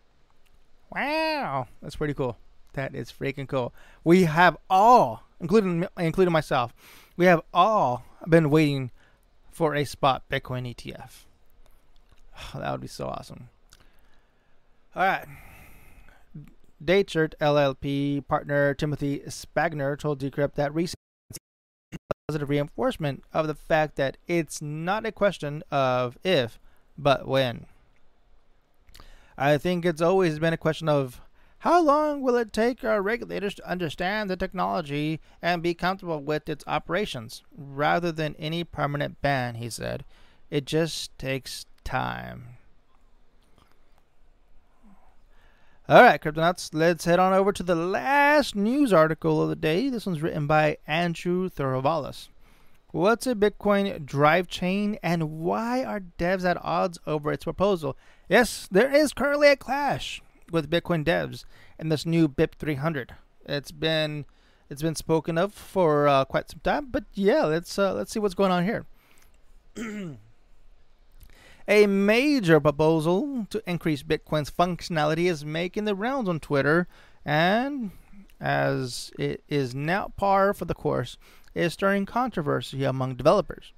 Wow, 0.91 1.67
that's 1.81 1.97
pretty 1.97 2.13
cool. 2.13 2.37
That 2.73 2.95
is 2.95 3.11
freaking 3.11 3.47
cool. 3.47 3.73
We 4.03 4.23
have 4.23 4.57
all, 4.69 5.23
including 5.39 5.85
including 5.97 6.31
myself, 6.31 6.73
we 7.17 7.25
have 7.25 7.41
all 7.53 8.05
been 8.27 8.49
waiting 8.49 8.91
for 9.51 9.75
a 9.75 9.83
spot 9.83 10.23
Bitcoin 10.29 10.73
ETF. 10.73 11.25
that 12.59 12.71
would 12.71 12.81
be 12.81 12.87
so 12.87 13.07
awesome. 13.07 13.49
All 14.95 15.03
right. 15.03 15.25
Datechert 16.83 17.33
LLP 17.41 18.25
partner 18.27 18.75
Timothy 18.75 19.23
Spagner 19.27 19.97
told 19.97 20.21
Decrypt 20.21 20.53
that 20.53 20.73
recent 20.73 20.97
positive 22.29 22.49
reinforcement 22.49 23.23
of 23.33 23.47
the 23.47 23.55
fact 23.55 23.95
that 23.95 24.17
it's 24.27 24.61
not 24.61 25.05
a 25.05 25.13
question 25.13 25.63
of 25.71 26.17
if, 26.25 26.59
but 26.97 27.25
when. 27.25 27.65
I 29.37 29.57
think 29.57 29.85
it's 29.85 30.01
always 30.01 30.37
been 30.37 30.51
a 30.51 30.57
question 30.57 30.89
of 30.89 31.21
how 31.59 31.81
long 31.81 32.21
will 32.21 32.35
it 32.35 32.51
take 32.51 32.83
our 32.83 33.01
regulators 33.01 33.55
to 33.55 33.69
understand 33.69 34.29
the 34.29 34.35
technology 34.35 35.21
and 35.41 35.63
be 35.63 35.73
comfortable 35.73 36.21
with 36.21 36.49
its 36.49 36.65
operations, 36.67 37.43
rather 37.57 38.11
than 38.11 38.35
any 38.37 38.65
permanent 38.65 39.21
ban, 39.21 39.55
he 39.55 39.69
said. 39.69 40.03
It 40.51 40.65
just 40.65 41.17
takes 41.17 41.65
time. 41.85 42.56
All 45.89 46.03
right, 46.03 46.21
Cryptonauts, 46.21 46.71
let's 46.73 47.05
head 47.05 47.17
on 47.17 47.31
over 47.31 47.53
to 47.53 47.63
the 47.63 47.73
last 47.73 48.57
news 48.57 48.91
article 48.91 49.41
of 49.41 49.47
the 49.47 49.55
day. 49.55 49.87
This 49.89 50.05
one's 50.05 50.21
written 50.21 50.45
by 50.45 50.79
Andrew 50.85 51.49
Throuvalas. 51.49 52.27
What's 52.91 53.25
a 53.25 53.33
Bitcoin 53.33 54.05
drive 54.05 54.49
chain 54.49 54.97
and 55.01 55.39
why 55.39 55.85
are 55.85 56.01
devs 56.19 56.43
at 56.43 56.61
odds 56.61 56.99
over 57.07 57.31
its 57.31 57.45
proposal? 57.45 57.95
Yes, 58.27 58.67
there 58.69 58.93
is 58.93 59.13
currently 59.13 59.47
a 59.47 59.55
clash 59.55 60.21
with 60.51 60.69
Bitcoin 60.69 61.05
devs 61.05 61.45
and 61.79 61.89
this 61.89 62.05
new 62.05 62.27
BIP 62.27 62.55
300. 62.55 63.15
It's 63.45 63.71
been 63.71 64.25
it's 64.69 64.81
been 64.81 64.95
spoken 64.95 65.37
of 65.37 65.53
for 65.53 66.09
uh, 66.09 66.25
quite 66.25 66.49
some 66.49 66.59
time, 66.65 66.89
but 66.91 67.05
yeah, 67.13 67.45
let's 67.45 67.79
uh, 67.79 67.93
let's 67.93 68.11
see 68.11 68.19
what's 68.19 68.35
going 68.35 68.51
on 68.51 68.65
here. 68.65 68.85
A 71.69 71.85
major 71.85 72.61
proposal 72.61 73.45
to 73.49 73.61
increase 73.69 74.01
Bitcoin's 74.01 74.49
functionality 74.49 75.29
is 75.29 75.43
making 75.43 75.83
the 75.83 75.95
rounds 75.95 76.29
on 76.29 76.39
Twitter, 76.39 76.87
and 77.25 77.91
as 78.39 79.11
it 79.19 79.43
is 79.49 79.75
now 79.75 80.13
par 80.15 80.53
for 80.53 80.63
the 80.63 80.73
course, 80.73 81.17
is 81.53 81.73
stirring 81.73 82.05
controversy 82.05 82.85
among 82.85 83.15
developers. 83.15 83.73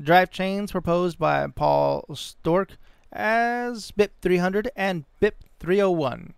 Drive 0.00 0.30
chains 0.30 0.70
proposed 0.70 1.18
by 1.18 1.44
Paul 1.48 2.04
Sztorc 2.10 2.76
as 3.12 3.90
BIP 3.90 4.10
300 4.22 4.70
and 4.76 5.04
BIP 5.20 5.34
301, 5.58 6.34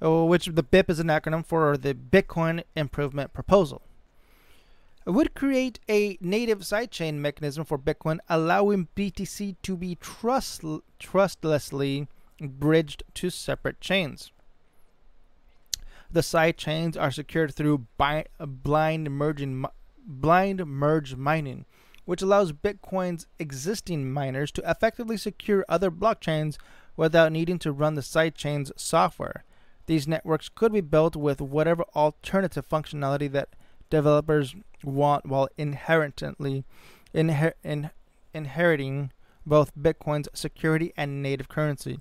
which 0.00 0.46
the 0.46 0.62
BIP 0.62 0.90
is 0.90 1.00
an 1.00 1.08
acronym 1.08 1.44
for 1.44 1.76
the 1.76 1.92
Bitcoin 1.92 2.62
Improvement 2.76 3.32
Proposal 3.32 3.82
would 5.10 5.34
create 5.34 5.80
a 5.88 6.16
native 6.20 6.60
sidechain 6.60 7.14
mechanism 7.14 7.64
for 7.64 7.78
Bitcoin, 7.78 8.18
allowing 8.28 8.88
BTC 8.96 9.56
to 9.62 9.76
be 9.76 9.96
trust, 9.96 10.62
trustlessly 10.98 12.08
bridged 12.40 13.02
to 13.14 13.30
separate 13.30 13.80
chains. 13.80 14.32
The 16.10 16.20
sidechains 16.20 17.00
are 17.00 17.10
secured 17.10 17.54
through 17.54 17.86
bi- 17.98 18.26
blind 18.38 19.10
merging, 19.10 19.66
blind 20.06 20.64
merge 20.64 21.16
mining, 21.16 21.66
which 22.04 22.22
allows 22.22 22.52
Bitcoin's 22.52 23.26
existing 23.38 24.10
miners 24.10 24.52
to 24.52 24.70
effectively 24.70 25.16
secure 25.16 25.64
other 25.68 25.90
blockchains 25.90 26.56
without 26.96 27.32
needing 27.32 27.58
to 27.58 27.72
run 27.72 27.94
the 27.94 28.00
sidechain's 28.00 28.72
software. 28.76 29.44
These 29.86 30.08
networks 30.08 30.48
could 30.48 30.72
be 30.72 30.80
built 30.80 31.16
with 31.16 31.40
whatever 31.40 31.84
alternative 31.94 32.66
functionality 32.68 33.30
that 33.32 33.50
developers 33.94 34.56
want 34.82 35.24
while 35.24 35.48
inherently 35.56 36.64
inher- 37.14 37.54
in, 37.62 37.90
inheriting 38.32 39.12
both 39.46 39.76
Bitcoin's 39.76 40.28
security 40.34 40.92
and 40.96 41.22
native 41.22 41.48
currency. 41.48 42.00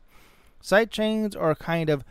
Sidechains 0.61 1.35
are 1.39 1.51
a 1.51 1.55
kind 1.55 1.89
of 1.89 2.03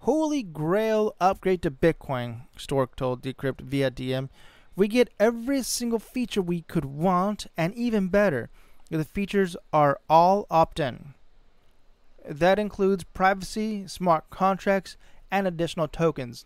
holy 0.00 0.42
grail 0.42 1.14
upgrade 1.20 1.62
to 1.62 1.70
Bitcoin, 1.70 2.42
Sztorc 2.56 2.96
told 2.96 3.22
Decrypt 3.22 3.60
via 3.60 3.90
DM. 3.90 4.28
We 4.74 4.88
get 4.88 5.12
every 5.20 5.62
single 5.62 5.98
feature 5.98 6.42
we 6.42 6.62
could 6.62 6.84
want 6.84 7.46
and 7.56 7.74
even 7.74 8.08
better. 8.08 8.48
The 8.90 9.04
features 9.04 9.56
are 9.72 10.00
all 10.08 10.46
opt 10.50 10.80
in. 10.80 11.14
That 12.28 12.58
includes 12.58 13.04
privacy, 13.04 13.86
smart 13.86 14.30
contracts, 14.30 14.96
and 15.30 15.46
additional 15.46 15.88
tokens. 15.88 16.44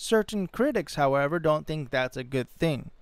Certain 0.00 0.46
critics, 0.46 0.94
however, 0.94 1.40
don't 1.40 1.66
think 1.66 1.90
that's 1.90 2.16
a 2.16 2.22
good 2.22 2.48
thing. 2.48 2.92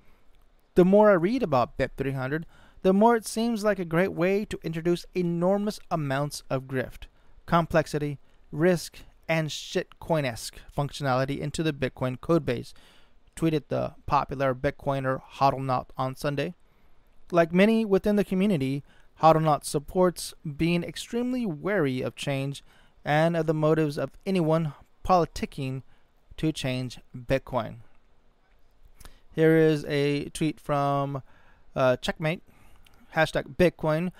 The 0.76 0.84
more 0.84 1.10
I 1.10 1.12
read 1.12 1.42
about 1.42 1.76
BIP 1.76 1.90
300, 1.98 2.46
the 2.80 2.94
more 2.94 3.14
it 3.14 3.26
seems 3.26 3.62
like 3.62 3.78
a 3.78 3.84
great 3.84 4.14
way 4.14 4.46
to 4.46 4.58
introduce 4.64 5.04
enormous 5.14 5.78
amounts 5.90 6.42
of 6.48 6.62
grift, 6.62 7.04
complexity, 7.44 8.18
risk, 8.50 9.00
and 9.28 9.50
shitcoin-esque 9.50 10.58
functionality 10.74 11.38
into 11.38 11.62
the 11.62 11.74
Bitcoin 11.74 12.18
codebase, 12.18 12.72
tweeted 13.36 13.64
the 13.68 13.92
popular 14.06 14.54
Bitcoiner 14.54 15.20
HODLONAUT 15.20 15.90
on 15.98 16.16
Sunday. 16.16 16.54
Like 17.30 17.52
many 17.52 17.84
within 17.84 18.16
the 18.16 18.24
community, 18.24 18.82
HODLONAUT 19.20 19.66
supports 19.66 20.32
being 20.56 20.82
extremely 20.82 21.44
wary 21.44 22.00
of 22.00 22.16
change 22.16 22.64
and 23.04 23.36
of 23.36 23.44
the 23.44 23.52
motives 23.52 23.98
of 23.98 24.12
anyone 24.24 24.72
politicking 25.04 25.82
to 26.38 26.52
change 26.52 27.00
Bitcoin. 27.16 27.76
Here 29.34 29.56
is 29.56 29.84
a 29.84 30.30
tweet 30.30 30.58
from 30.58 31.22
uh, 31.74 31.96
Checkmate. 31.96 32.42
Hashtag 33.14 33.56
Bitcoin. 33.56 34.12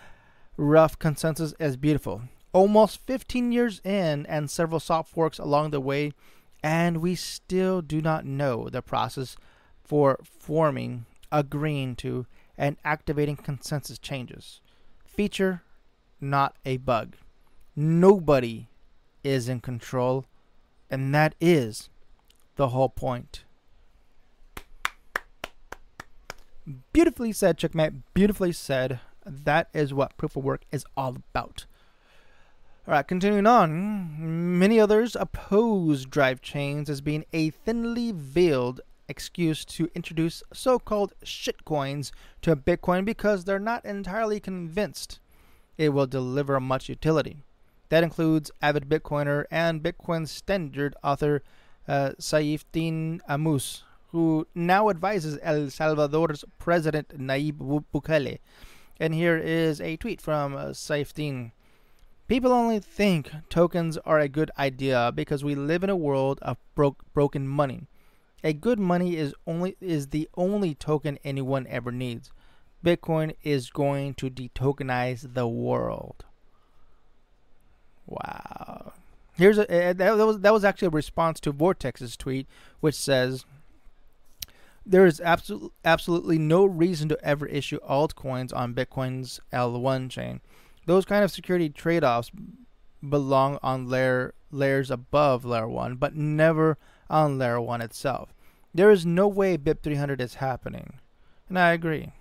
Rough 0.56 0.98
consensus 0.98 1.54
is 1.58 1.76
beautiful. 1.76 2.22
Almost 2.52 3.00
15 3.06 3.52
years 3.52 3.80
in 3.84 4.26
and 4.26 4.50
several 4.50 4.80
soft 4.80 5.12
forks 5.12 5.38
along 5.38 5.70
the 5.70 5.80
way, 5.80 6.12
and 6.62 6.98
we 6.98 7.14
still 7.14 7.82
do 7.82 8.00
not 8.00 8.24
know 8.24 8.68
the 8.68 8.82
process 8.82 9.36
for 9.84 10.18
forming, 10.22 11.06
agreeing 11.30 11.96
to, 11.96 12.26
and 12.58 12.76
activating 12.84 13.36
consensus 13.36 13.98
changes. 13.98 14.60
Feature, 15.04 15.62
not 16.20 16.56
a 16.64 16.78
bug. 16.78 17.16
Nobody 17.74 18.68
is 19.22 19.48
in 19.48 19.60
control, 19.60 20.24
and 20.90 21.14
that 21.14 21.34
is 21.40 21.90
the 22.56 22.68
whole 22.68 22.88
point. 22.88 23.44
Beautifully 26.92 27.32
said, 27.32 27.58
Checkmate. 27.58 27.92
Beautifully 28.14 28.52
said. 28.52 29.00
That 29.24 29.68
is 29.72 29.94
what 29.94 30.16
proof 30.16 30.36
of 30.36 30.44
work 30.44 30.62
is 30.72 30.84
all 30.96 31.16
about. 31.16 31.66
All 32.86 32.92
right, 32.94 33.06
continuing 33.06 33.46
on. 33.46 34.58
Many 34.58 34.78
others 34.78 35.16
oppose 35.16 36.06
drive 36.06 36.40
chains 36.40 36.88
as 36.88 37.00
being 37.00 37.24
a 37.32 37.50
thinly 37.50 38.12
veiled 38.12 38.80
excuse 39.08 39.64
to 39.64 39.88
introduce 39.94 40.42
so 40.52 40.78
called 40.78 41.12
shitcoins 41.24 42.10
to 42.42 42.56
Bitcoin 42.56 43.04
because 43.04 43.44
they're 43.44 43.58
not 43.58 43.84
entirely 43.84 44.40
convinced 44.40 45.20
it 45.76 45.90
will 45.90 46.06
deliver 46.06 46.58
much 46.60 46.88
utility. 46.88 47.42
That 47.88 48.02
includes 48.02 48.50
avid 48.62 48.88
Bitcoiner 48.88 49.44
and 49.50 49.82
Bitcoin 49.82 50.26
standard 50.26 50.94
author 51.04 51.42
uh, 51.88 52.10
Saifedean 52.18 53.20
Ammous, 53.28 53.82
who 54.12 54.46
now 54.54 54.88
advises 54.90 55.38
El 55.42 55.70
Salvador's 55.70 56.44
President 56.58 57.18
Nayib 57.18 57.84
Bukele. 57.92 58.38
And 58.98 59.14
here 59.14 59.36
is 59.36 59.80
a 59.80 59.96
tweet 59.96 60.20
from 60.20 60.56
uh, 60.56 60.66
Saifedean. 60.68 61.52
People 62.28 62.52
only 62.52 62.80
think 62.80 63.30
tokens 63.48 63.98
are 63.98 64.18
a 64.18 64.28
good 64.28 64.50
idea 64.58 65.12
because 65.14 65.44
we 65.44 65.54
live 65.54 65.84
in 65.84 65.90
a 65.90 65.96
world 65.96 66.38
of 66.42 66.56
broke, 66.74 67.04
broken 67.12 67.46
money. 67.46 67.86
A 68.42 68.52
good 68.52 68.78
money 68.78 69.16
is 69.16 69.34
only 69.46 69.76
is 69.80 70.08
the 70.08 70.28
only 70.34 70.74
token 70.74 71.18
anyone 71.24 71.66
ever 71.68 71.92
needs. 71.92 72.30
Bitcoin 72.84 73.34
is 73.42 73.70
going 73.70 74.14
to 74.14 74.30
detokenize 74.30 75.34
the 75.34 75.48
world. 75.48 76.24
Wow. 78.06 78.92
Here's 79.36 79.58
a 79.58 79.92
that 79.92 80.16
was 80.16 80.40
that 80.40 80.52
was 80.52 80.64
actually 80.64 80.88
a 80.88 80.90
response 80.90 81.40
to 81.40 81.52
Vortex's 81.52 82.16
tweet, 82.16 82.46
which 82.80 82.94
says 82.94 83.44
there 84.84 85.04
is 85.04 85.20
absolutely 85.20 85.70
absolutely 85.84 86.38
no 86.38 86.64
reason 86.64 87.08
to 87.10 87.18
ever 87.22 87.46
issue 87.46 87.78
altcoins 87.80 88.54
on 88.54 88.74
Bitcoin's 88.74 89.40
L1 89.52 90.10
chain. 90.10 90.40
Those 90.86 91.04
kind 91.04 91.24
of 91.24 91.30
security 91.30 91.68
trade-offs 91.68 92.30
belong 93.06 93.58
on 93.62 93.88
layer 93.88 94.32
layers 94.50 94.90
above 94.90 95.44
layer 95.44 95.68
1, 95.68 95.96
but 95.96 96.14
never 96.14 96.78
on 97.10 97.36
layer 97.36 97.60
1 97.60 97.82
itself. 97.82 98.32
There 98.72 98.90
is 98.90 99.04
no 99.04 99.26
way 99.28 99.58
BIP300 99.58 100.20
is 100.20 100.34
happening. 100.34 100.94
And 101.48 101.58
I 101.58 101.72
agree. 101.72 102.12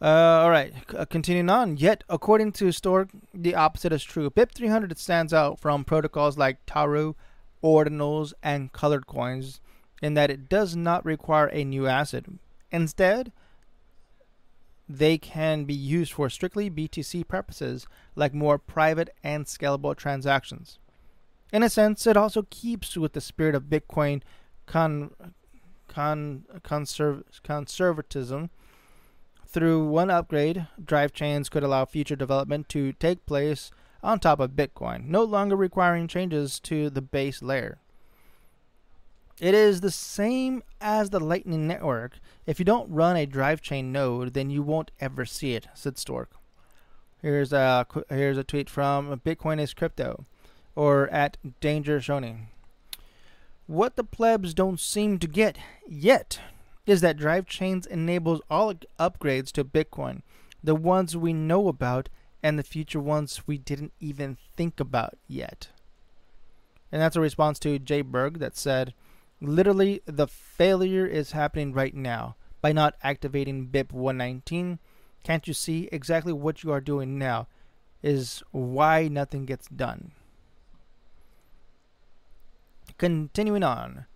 Uh, 0.00 0.04
all 0.42 0.50
right, 0.50 0.74
C- 0.90 0.96
uh, 0.96 1.04
continuing 1.06 1.48
on. 1.48 1.76
Yet, 1.76 2.04
according 2.08 2.52
to 2.52 2.66
Sztorc, 2.66 3.08
the 3.32 3.54
opposite 3.54 3.92
is 3.92 4.04
true. 4.04 4.28
BIP300 4.28 4.96
stands 4.98 5.32
out 5.32 5.58
from 5.58 5.84
protocols 5.84 6.36
like 6.36 6.58
Taro, 6.66 7.16
Ordinals, 7.62 8.32
and 8.42 8.72
colored 8.72 9.06
coins 9.06 9.60
in 10.02 10.14
that 10.14 10.30
it 10.30 10.48
does 10.48 10.76
not 10.76 11.04
require 11.04 11.46
a 11.46 11.64
new 11.64 11.86
asset. 11.86 12.26
Instead, 12.70 13.32
they 14.88 15.18
can 15.18 15.64
be 15.64 15.74
used 15.74 16.12
for 16.12 16.28
strictly 16.30 16.70
BTC 16.70 17.26
purposes, 17.26 17.86
like 18.14 18.34
more 18.34 18.58
private 18.58 19.10
and 19.24 19.46
scalable 19.46 19.96
transactions. 19.96 20.78
In 21.52 21.62
a 21.62 21.70
sense, 21.70 22.06
it 22.06 22.16
also 22.16 22.46
keeps 22.50 22.96
with 22.96 23.12
the 23.12 23.20
spirit 23.20 23.54
of 23.54 23.64
Bitcoin 23.64 24.22
con, 24.66 25.10
con, 25.88 26.44
conserv, 26.62 27.22
conservatism. 27.42 28.50
Through 29.46 29.86
one 29.86 30.10
upgrade, 30.10 30.66
drive 30.84 31.12
chains 31.12 31.48
could 31.48 31.62
allow 31.62 31.84
future 31.84 32.16
development 32.16 32.68
to 32.70 32.92
take 32.94 33.24
place 33.26 33.70
on 34.02 34.18
top 34.18 34.40
of 34.40 34.50
Bitcoin, 34.52 35.06
no 35.06 35.22
longer 35.22 35.56
requiring 35.56 36.08
changes 36.08 36.60
to 36.60 36.90
the 36.90 37.00
base 37.00 37.42
layer. 37.42 37.78
It 39.40 39.54
is 39.54 39.80
the 39.80 39.90
same 39.90 40.62
as 40.80 41.10
the 41.10 41.20
Lightning 41.20 41.66
Network. 41.66 42.18
If 42.46 42.58
you 42.58 42.64
don't 42.64 42.90
run 42.90 43.16
a 43.16 43.26
drive 43.26 43.60
chain 43.60 43.92
node, 43.92 44.34
then 44.34 44.50
you 44.50 44.62
won't 44.62 44.90
ever 44.98 45.24
see 45.24 45.54
it, 45.54 45.68
said 45.74 45.96
Sztorc. 45.96 46.28
Here's 47.22 47.52
a 47.52 47.86
here's 48.08 48.38
a 48.38 48.44
tweet 48.44 48.68
from 48.68 49.20
Bitcoin 49.20 49.60
is 49.60 49.74
crypto, 49.74 50.24
or 50.74 51.08
at 51.08 51.36
Danger 51.60 52.00
Shoni. 52.00 52.46
What 53.66 53.96
the 53.96 54.04
plebs 54.04 54.54
don't 54.54 54.80
seem 54.80 55.18
to 55.18 55.26
get 55.26 55.58
yet 55.86 56.40
is 56.86 57.00
that 57.00 57.16
drive 57.16 57.46
chains 57.46 57.86
enables 57.86 58.40
all 58.48 58.72
upgrades 58.98 59.50
to 59.52 59.64
Bitcoin, 59.64 60.22
the 60.62 60.74
ones 60.74 61.16
we 61.16 61.32
know 61.32 61.68
about 61.68 62.08
and 62.42 62.58
the 62.58 62.62
future 62.62 63.00
ones 63.00 63.42
we 63.46 63.58
didn't 63.58 63.92
even 64.00 64.36
think 64.56 64.78
about 64.78 65.16
yet. 65.26 65.68
And 66.92 67.02
that's 67.02 67.16
a 67.16 67.20
response 67.20 67.58
to 67.60 67.78
Jay 67.78 68.02
Berg 68.02 68.38
that 68.38 68.56
said, 68.56 68.94
Literally, 69.40 70.00
the 70.06 70.26
failure 70.26 71.04
is 71.04 71.32
happening 71.32 71.72
right 71.72 71.94
now 71.94 72.36
by 72.62 72.72
not 72.72 72.94
activating 73.02 73.66
BIP 73.66 73.92
119. 73.92 74.78
Can't 75.24 75.46
you 75.46 75.52
see 75.52 75.88
exactly 75.92 76.32
what 76.32 76.62
you 76.62 76.72
are 76.72 76.80
doing 76.80 77.18
now 77.18 77.48
is 78.02 78.42
why 78.52 79.08
nothing 79.08 79.44
gets 79.44 79.66
done? 79.68 80.12
Continuing 82.96 83.62
on. 83.62 84.06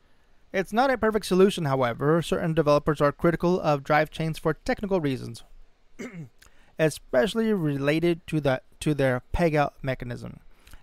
It's 0.53 0.73
not 0.73 0.91
a 0.91 0.99
perfect 0.99 1.27
solution, 1.27 1.67
however. 1.67 2.21
Certain 2.23 2.55
developers 2.55 3.01
are 3.01 3.13
critical 3.13 3.61
of 3.61 3.85
drive 3.85 4.11
chains 4.11 4.39
for 4.39 4.55
technical 4.55 5.01
reasons, 5.01 5.45
especially 6.79 7.53
related 7.53 8.27
to 8.27 8.41
the 8.41 8.63
to 8.81 8.95
their 8.95 9.23
pegout 9.33 9.75
mechanism. 9.83 10.41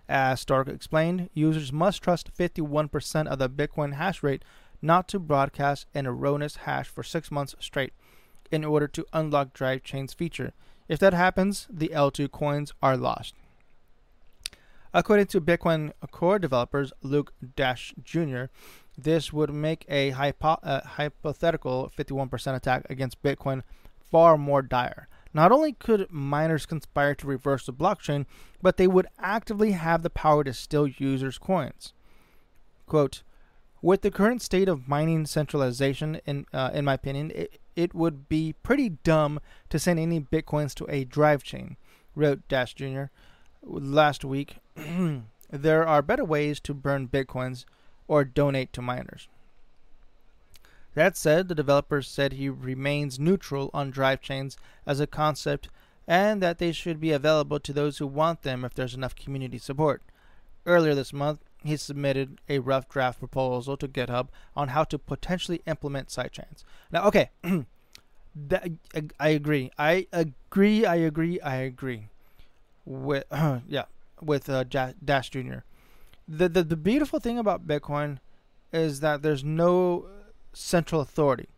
As 0.08 0.42
Sztorc 0.42 0.68
explained, 0.68 1.28
users 1.34 1.70
must 1.70 2.02
trust 2.02 2.34
51% 2.34 3.26
of 3.26 3.38
the 3.38 3.50
Bitcoin 3.50 3.94
hash 3.94 4.22
rate 4.22 4.42
not 4.80 5.06
to 5.08 5.18
broadcast 5.18 5.86
an 5.92 6.06
erroneous 6.06 6.56
hash 6.56 6.88
for 6.88 7.02
six 7.02 7.30
months 7.30 7.54
straight 7.60 7.92
in 8.50 8.64
order 8.64 8.88
to 8.88 9.04
unlock 9.12 9.52
Drive 9.52 9.82
Chain's 9.82 10.14
feature. 10.14 10.52
If 10.88 10.98
that 11.00 11.12
happens, 11.12 11.66
the 11.68 11.88
L2 11.88 12.30
coins 12.30 12.72
are 12.82 12.96
lost. 12.96 13.34
According 14.94 15.26
to 15.26 15.40
Bitcoin 15.40 15.92
core 16.10 16.38
developers 16.38 16.92
Luke 17.02 17.34
Dash 17.56 17.92
Jr., 18.02 18.44
this 18.98 19.32
would 19.32 19.54
make 19.54 19.86
a 19.88 20.10
hypo- 20.10 20.58
uh, 20.62 20.84
hypothetical 20.84 21.90
51% 21.96 22.56
attack 22.56 22.84
against 22.90 23.22
Bitcoin 23.22 23.62
far 24.10 24.36
more 24.36 24.60
dire. 24.60 25.08
Not 25.32 25.52
only 25.52 25.72
could 25.72 26.10
miners 26.10 26.66
conspire 26.66 27.14
to 27.14 27.26
reverse 27.26 27.66
the 27.66 27.72
blockchain, 27.72 28.26
but 28.60 28.76
they 28.76 28.88
would 28.88 29.06
actively 29.18 29.72
have 29.72 30.02
the 30.02 30.10
power 30.10 30.42
to 30.42 30.52
steal 30.52 30.88
users' 30.88 31.38
coins. 31.38 31.92
Quote, 32.86 33.22
with 33.80 34.02
the 34.02 34.10
current 34.10 34.42
state 34.42 34.68
of 34.68 34.88
mining 34.88 35.26
centralization, 35.26 36.20
in, 36.26 36.46
uh, 36.52 36.70
in 36.74 36.84
my 36.84 36.94
opinion, 36.94 37.30
it, 37.32 37.60
it 37.76 37.94
would 37.94 38.28
be 38.28 38.54
pretty 38.64 38.88
dumb 38.88 39.38
to 39.70 39.78
send 39.78 40.00
any 40.00 40.20
bitcoins 40.20 40.74
to 40.74 40.86
a 40.88 41.04
drive 41.04 41.44
chain, 41.44 41.76
wrote 42.16 42.40
Dash 42.48 42.74
Jr. 42.74 43.04
last 43.62 44.24
week. 44.24 44.56
there 45.50 45.86
are 45.86 46.02
better 46.02 46.24
ways 46.24 46.58
to 46.60 46.74
burn 46.74 47.06
bitcoins 47.06 47.64
or 48.08 48.24
donate 48.24 48.72
to 48.72 48.82
miners. 48.82 49.28
That 50.94 51.16
said, 51.16 51.46
the 51.46 51.54
developer 51.54 52.02
said 52.02 52.32
he 52.32 52.48
remains 52.48 53.20
neutral 53.20 53.70
on 53.72 53.90
drive 53.90 54.20
chains 54.20 54.56
as 54.84 54.98
a 54.98 55.06
concept 55.06 55.68
and 56.08 56.42
that 56.42 56.58
they 56.58 56.72
should 56.72 56.98
be 56.98 57.12
available 57.12 57.60
to 57.60 57.72
those 57.72 57.98
who 57.98 58.06
want 58.06 58.42
them 58.42 58.64
if 58.64 58.74
there's 58.74 58.94
enough 58.94 59.14
community 59.14 59.58
support. 59.58 60.02
Earlier 60.66 60.94
this 60.94 61.12
month, 61.12 61.40
he 61.62 61.76
submitted 61.76 62.40
a 62.48 62.58
rough 62.58 62.88
draft 62.88 63.20
proposal 63.20 63.76
to 63.76 63.86
GitHub 63.86 64.28
on 64.56 64.68
how 64.68 64.84
to 64.84 64.98
potentially 64.98 65.60
implement 65.66 66.08
sidechains. 66.08 66.64
Now, 66.90 67.06
okay, 67.06 67.30
That 68.46 68.70
I, 68.94 69.04
I 69.18 69.28
agree. 69.30 69.70
I 69.78 70.06
agree. 70.12 70.86
I 70.86 70.96
agree. 70.96 71.40
I 71.40 71.56
agree. 71.56 72.08
With 72.84 73.24
yeah, 73.68 73.84
with 74.20 74.48
uh, 74.48 74.64
Dash 74.64 75.30
Jr. 75.30 75.60
The, 76.28 76.48
the 76.48 76.62
the 76.62 76.76
beautiful 76.76 77.20
thing 77.20 77.38
about 77.38 77.66
Bitcoin 77.66 78.18
is 78.72 79.00
that 79.00 79.22
there's 79.22 79.42
no 79.42 80.06
central 80.52 81.00
authority. 81.00 81.48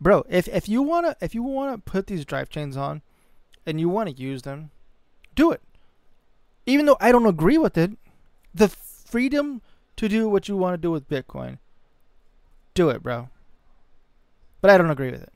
Bro, 0.00 0.24
if 0.30 0.48
if 0.48 0.68
you 0.68 0.82
wanna 0.82 1.14
if 1.20 1.34
you 1.34 1.42
wanna 1.42 1.76
put 1.76 2.06
these 2.06 2.24
drive 2.24 2.48
chains 2.48 2.76
on, 2.76 3.02
and 3.66 3.78
you 3.78 3.88
want 3.88 4.08
to 4.08 4.22
use 4.22 4.42
them, 4.42 4.70
do 5.34 5.52
it. 5.52 5.60
Even 6.66 6.86
though 6.86 6.96
I 7.00 7.12
don't 7.12 7.26
agree 7.26 7.58
with 7.58 7.76
it, 7.76 7.92
the 8.54 8.68
freedom 8.68 9.62
to 9.96 10.08
do 10.08 10.28
what 10.28 10.48
you 10.48 10.56
want 10.56 10.74
to 10.74 10.78
do 10.78 10.90
with 10.90 11.08
Bitcoin, 11.08 11.58
do 12.74 12.88
it, 12.90 13.02
bro. 13.02 13.28
But 14.60 14.70
I 14.70 14.78
don't 14.78 14.90
agree 14.90 15.10
with 15.10 15.22
it. 15.22 15.32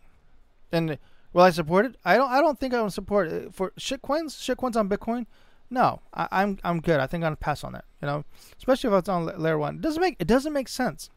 And 0.73 0.93
uh, 0.93 0.97
will 1.33 1.43
I 1.43 1.51
support 1.51 1.87
it? 1.87 1.97
I 2.05 2.17
don't. 2.17 2.31
I 2.31 2.41
don't 2.41 2.59
think 2.59 2.75
I 2.75 2.83
would 2.83 2.93
support 2.93 3.29
it 3.29 3.55
for 3.55 3.71
shitcoins. 3.79 4.33
Shitcoins 4.35 4.77
on 4.77 4.89
Bitcoin. 4.89 5.27
No, 5.71 6.01
I, 6.13 6.23
am 6.23 6.29
I'm, 6.31 6.59
I'm 6.65 6.81
good. 6.81 7.01
I 7.01 7.07
think 7.07 7.23
I'm 7.23 7.27
gonna 7.27 7.37
pass 7.37 7.65
on 7.65 7.73
that. 7.73 7.85
You 8.01 8.07
know, 8.07 8.25
especially 8.59 8.89
if 8.95 8.99
it's 8.99 9.09
on 9.09 9.27
layer 9.27 9.59
one. 9.59 9.77
It 9.77 9.81
doesn't 9.81 10.01
make 10.01 10.17
it 10.19 10.27
doesn't 10.27 10.53
make 10.53 10.69
sense. 10.69 11.11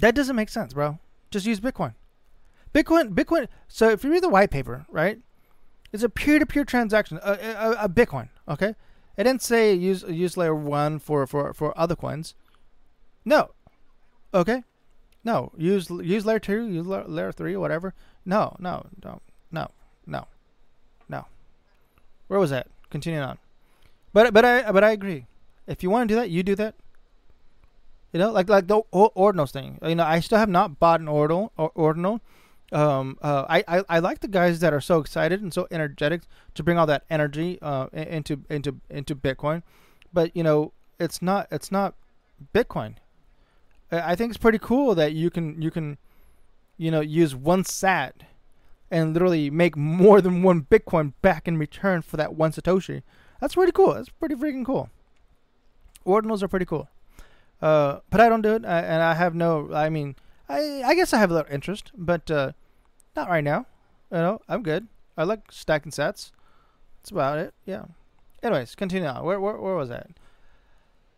That 0.00 0.14
doesn't 0.14 0.36
make 0.36 0.48
sense, 0.48 0.74
bro. 0.74 0.98
Just 1.30 1.46
use 1.46 1.60
Bitcoin. 1.60 1.94
Bitcoin, 2.74 3.14
Bitcoin. 3.14 3.48
So 3.66 3.88
if 3.90 4.04
you 4.04 4.10
read 4.10 4.22
the 4.22 4.28
white 4.28 4.50
paper, 4.50 4.86
right, 4.90 5.18
it's 5.92 6.02
a 6.02 6.08
peer-to-peer 6.08 6.64
transaction, 6.64 7.18
a, 7.22 7.32
a, 7.32 7.70
a 7.84 7.88
Bitcoin. 7.88 8.28
Okay, 8.46 8.74
it 9.16 9.24
didn't 9.24 9.42
say 9.42 9.74
use 9.74 10.04
use 10.04 10.36
layer 10.36 10.54
one 10.54 10.98
for 10.98 11.26
for 11.26 11.52
for 11.52 11.76
other 11.78 11.96
coins. 11.96 12.34
No. 13.24 13.50
Okay. 14.32 14.62
No. 15.24 15.52
Use 15.56 15.90
use 15.90 16.24
layer 16.24 16.38
two. 16.38 16.68
Use 16.68 16.86
layer 16.86 17.32
three. 17.32 17.56
Whatever. 17.56 17.94
No. 18.24 18.56
No. 18.58 18.86
No. 19.02 19.20
No. 19.50 19.70
No. 20.06 20.26
No. 21.08 21.26
Where 22.28 22.40
was 22.40 22.50
that? 22.50 22.68
Continuing 22.90 23.24
on. 23.24 23.38
But 24.12 24.32
but 24.32 24.44
I 24.44 24.70
but 24.70 24.84
I 24.84 24.92
agree. 24.92 25.26
If 25.66 25.82
you 25.82 25.90
want 25.90 26.08
to 26.08 26.14
do 26.14 26.20
that, 26.20 26.30
you 26.30 26.42
do 26.42 26.54
that. 26.54 26.74
You 28.12 28.20
know, 28.20 28.30
like 28.30 28.48
like 28.48 28.68
the 28.68 28.82
ordinals 28.92 29.50
thing. 29.50 29.78
You 29.82 29.94
know, 29.94 30.04
I 30.04 30.20
still 30.20 30.38
have 30.38 30.48
not 30.48 30.78
bought 30.78 31.00
an 31.00 31.08
ordinal 31.08 31.52
or 31.58 31.70
ordinal 31.74 32.22
um, 32.72 33.18
uh, 33.22 33.44
I, 33.48 33.64
I, 33.66 33.84
I 33.88 33.98
like 34.00 34.20
the 34.20 34.28
guys 34.28 34.60
that 34.60 34.72
are 34.74 34.80
so 34.80 34.98
excited 34.98 35.40
and 35.40 35.52
so 35.52 35.66
energetic 35.70 36.22
to 36.54 36.62
bring 36.62 36.78
all 36.78 36.86
that 36.86 37.04
energy 37.08 37.58
uh, 37.62 37.86
into 37.92 38.42
into 38.50 38.76
into 38.90 39.16
Bitcoin, 39.16 39.62
but 40.12 40.36
you 40.36 40.42
know 40.42 40.72
it's 40.98 41.22
not 41.22 41.48
it's 41.50 41.72
not 41.72 41.94
Bitcoin. 42.54 42.96
I 43.90 44.14
think 44.14 44.30
it's 44.30 44.38
pretty 44.38 44.58
cool 44.58 44.94
that 44.96 45.12
you 45.12 45.30
can 45.30 45.62
you 45.62 45.70
can 45.70 45.96
you 46.76 46.90
know 46.90 47.00
use 47.00 47.34
one 47.34 47.64
sat 47.64 48.22
and 48.90 49.12
literally 49.12 49.50
make 49.50 49.76
more 49.76 50.20
than 50.20 50.42
one 50.42 50.66
Bitcoin 50.70 51.12
back 51.22 51.46
in 51.46 51.58
return 51.58 52.02
for 52.02 52.16
that 52.16 52.34
one 52.34 52.52
Satoshi. 52.52 53.02
That's 53.40 53.54
pretty 53.54 53.72
cool. 53.72 53.94
That's 53.94 54.08
pretty 54.08 54.34
freaking 54.34 54.64
cool. 54.64 54.90
Ordinals 56.06 56.42
are 56.42 56.48
pretty 56.48 56.66
cool. 56.66 56.88
Uh, 57.60 58.00
but 58.10 58.20
I 58.20 58.28
don't 58.28 58.42
do 58.42 58.54
it, 58.54 58.64
I, 58.64 58.80
and 58.80 59.02
I 59.02 59.14
have 59.14 59.34
no. 59.34 59.72
I 59.72 59.88
mean, 59.88 60.14
I 60.48 60.82
I 60.84 60.94
guess 60.94 61.12
I 61.12 61.18
have 61.18 61.30
a 61.30 61.34
little 61.34 61.52
interest, 61.52 61.90
but 61.94 62.30
uh, 62.30 62.52
not 63.16 63.28
right 63.28 63.44
now. 63.44 63.66
You 64.10 64.18
know, 64.18 64.40
I'm 64.48 64.62
good. 64.62 64.86
I 65.16 65.24
like 65.24 65.50
stacking 65.50 65.92
sats. 65.92 66.30
That's 67.00 67.10
about 67.10 67.38
it. 67.38 67.54
Yeah. 67.66 67.86
Anyways, 68.42 68.74
continue 68.74 69.08
on. 69.08 69.24
Where 69.24 69.40
where, 69.40 69.58
where 69.58 69.74
was 69.74 69.88
that? 69.88 70.08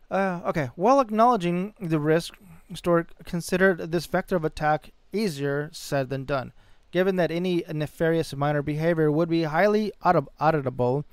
Uh, 0.09 0.41
okay. 0.45 0.69
While 0.75 0.99
acknowledging 0.99 1.73
the 1.79 1.99
risk, 1.99 2.33
Sztorc 2.73 3.07
considered 3.23 3.91
this 3.91 4.07
vector 4.07 4.35
of 4.35 4.43
attack 4.43 4.91
easier 5.13 5.69
said 5.71 6.09
than 6.09 6.25
done, 6.25 6.53
given 6.91 7.15
that 7.15 7.31
any 7.31 7.63
nefarious 7.71 8.35
miner 8.35 8.61
behavior 8.61 9.11
would 9.11 9.29
be 9.29 9.43
highly 9.43 9.91
auditable 10.03 11.03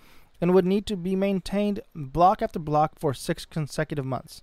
and 0.41 0.55
would 0.55 0.67
need 0.67 0.87
to 0.87 0.97
be 0.97 1.17
maintained 1.17 1.81
block 1.95 2.43
after 2.43 2.59
block 2.59 2.99
for 2.99 3.15
six 3.15 3.45
consecutive 3.45 4.05
months. 4.05 4.43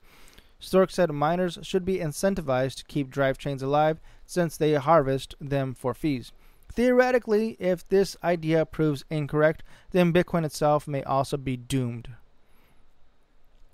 Sztorc 0.62 0.92
said 0.92 1.12
miners 1.12 1.60
should 1.62 1.86
be 1.86 1.98
incentivized 1.98 2.78
to 2.78 2.86
keep 2.86 3.10
drive 3.10 3.38
chains 3.38 3.62
alive 3.62 4.00
since 4.26 4.58
they 4.58 4.74
harvest 4.74 5.36
them 5.40 5.74
for 5.74 5.94
fees. 5.94 6.32
Theoretically, 6.72 7.56
if 7.60 7.88
this 7.88 8.18
idea 8.24 8.66
proves 8.66 9.06
incorrect, 9.10 9.64
then 9.92 10.12
Bitcoin 10.12 10.46
itself 10.46 10.88
may 10.88 11.04
also 11.04 11.38
be 11.38 11.56
doomed. 11.56 12.10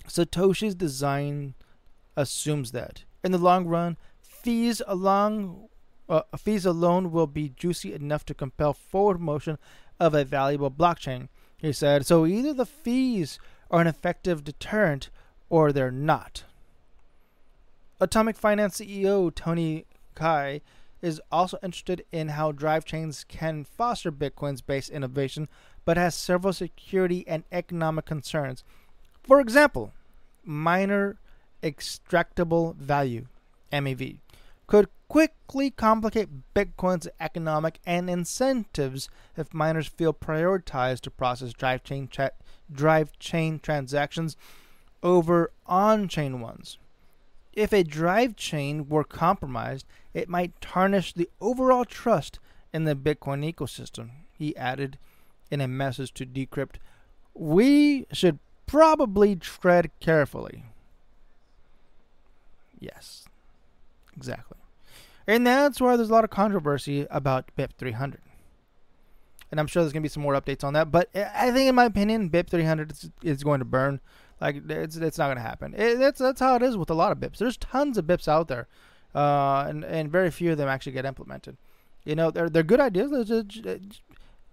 Satoshi's 0.08 0.76
design 0.76 1.54
assumes 2.16 2.72
that 2.72 3.04
in 3.24 3.32
the 3.32 3.38
long 3.38 3.66
run, 3.66 3.98
fees 4.22 4.82
along 4.86 5.70
uh, 6.12 6.24
fees 6.38 6.66
alone 6.66 7.12
will 7.12 7.26
be 7.26 7.54
juicy 7.56 7.94
enough 7.94 8.26
to 8.26 8.34
compel 8.34 8.74
forward 8.74 9.20
motion 9.20 9.58
of 10.00 10.14
a 10.14 10.26
valuable 10.26 10.70
blockchain. 10.70 11.30
He 11.58 11.72
said, 11.72 12.06
so 12.06 12.26
either 12.26 12.54
the 12.54 12.66
fees 12.66 13.40
are 13.70 13.82
an 13.82 13.88
effective 13.88 14.44
deterrent 14.44 15.10
or 15.50 15.72
they're 15.72 15.90
not. 15.90 16.44
Atomic 18.02 18.36
Finance 18.36 18.80
CEO 18.80 19.34
Tony 19.34 19.86
Cai 20.16 20.62
is 21.02 21.22
also 21.32 21.58
interested 21.64 22.04
in 22.12 22.30
how 22.30 22.52
drive 22.52 22.84
chains 22.84 23.24
can 23.24 23.64
foster 23.64 24.12
Bitcoin's 24.12 24.62
based 24.62 24.90
innovation, 24.90 25.48
but 25.86 25.98
has 25.98 26.14
several 26.14 26.52
security 26.52 27.24
and 27.28 27.44
economic 27.52 28.06
concerns. 28.06 28.64
For 29.24 29.40
example, 29.40 29.94
miner 30.44 31.18
extractable 31.64 32.76
value 32.76 33.28
MEV 33.72 34.18
could 34.68 34.88
quickly 35.12 35.70
complicate 35.70 36.54
Bitcoin's 36.56 37.06
economic 37.20 37.82
and 37.86 38.10
incentives 38.10 39.10
if 39.36 39.54
miners 39.54 39.90
feel 39.90 40.14
prioritized 40.14 41.02
to 41.02 41.12
process 41.12 41.52
drive 41.52 41.84
chain 41.84 42.08
tra- 42.08 42.32
drive 42.72 43.12
chain 43.20 43.60
transactions 43.60 44.38
over 45.04 45.52
on-chain 45.68 46.40
ones. 46.40 46.78
If 47.52 47.74
a 47.74 47.84
drive 47.84 48.38
chain 48.38 48.88
were 48.88 49.04
compromised, 49.04 49.86
it 50.14 50.30
might 50.30 50.62
tarnish 50.62 51.12
the 51.12 51.30
overall 51.42 51.84
trust 51.84 52.40
in 52.72 52.86
the 52.86 52.96
Bitcoin 52.96 53.44
ecosystem. 53.54 54.12
He 54.40 54.56
added 54.56 54.98
in 55.50 55.60
a 55.60 55.68
message 55.68 56.14
to 56.14 56.26
Decrypt, 56.26 56.76
We 57.34 58.08
should 58.14 58.40
probably 58.66 59.36
tread 59.36 59.92
carefully. 60.00 60.64
Yes, 62.80 63.26
exactly. 64.16 64.61
And 65.32 65.48
that's 65.48 65.80
why 65.80 65.96
there's 65.96 66.10
a 66.10 66.14
lot 66.14 66.26
of 66.26 66.30
controversy 66.30 67.08
about 67.10 67.52
BIP 67.58 67.72
300. 67.78 68.20
And 69.50 69.60
I'm 69.62 69.68
sure 69.68 69.82
there's 69.82 69.94
going 69.94 70.04
to 70.04 70.06
be 70.06 70.12
some 70.12 70.24
more 70.24 70.34
updates 70.34 70.64
on 70.64 70.74
that. 70.74 70.92
But 70.92 71.10
I 71.16 71.52
think, 71.52 71.70
in 71.70 71.76
my 71.76 71.86
opinion, 71.86 72.30
BIP 72.30 72.50
300 72.50 72.92
is, 72.92 73.10
is 73.24 73.44
going 73.44 73.60
to 73.60 73.66
burn. 73.66 74.02
Like 74.42 74.64
it's 74.68 74.96
it's 74.96 75.20
not 75.20 75.28
gonna 75.28 75.40
happen. 75.40 75.76
It, 75.78 76.00
that's 76.00 76.18
that's 76.18 76.40
how 76.40 76.56
it 76.56 76.64
is 76.64 76.76
with 76.76 76.90
a 76.90 76.96
lot 76.96 77.12
of 77.12 77.20
BIPs. 77.20 77.38
There's 77.38 77.58
tons 77.58 77.96
of 78.00 78.08
BIPs 78.08 78.28
out 78.28 78.48
there, 78.48 78.68
uh, 79.14 79.68
and 79.70 79.86
and 79.86 80.12
very 80.12 80.32
few 80.32 80.52
of 80.52 80.58
them 80.58 80.68
actually 80.68 80.94
get 80.94 81.06
implemented. 81.06 81.58
You 82.06 82.16
know, 82.16 82.32
they're 82.32 82.50
they're 82.50 82.64
good 82.64 82.80
ideas. 82.80 83.12
They're 83.12 83.44
just, 83.44 84.02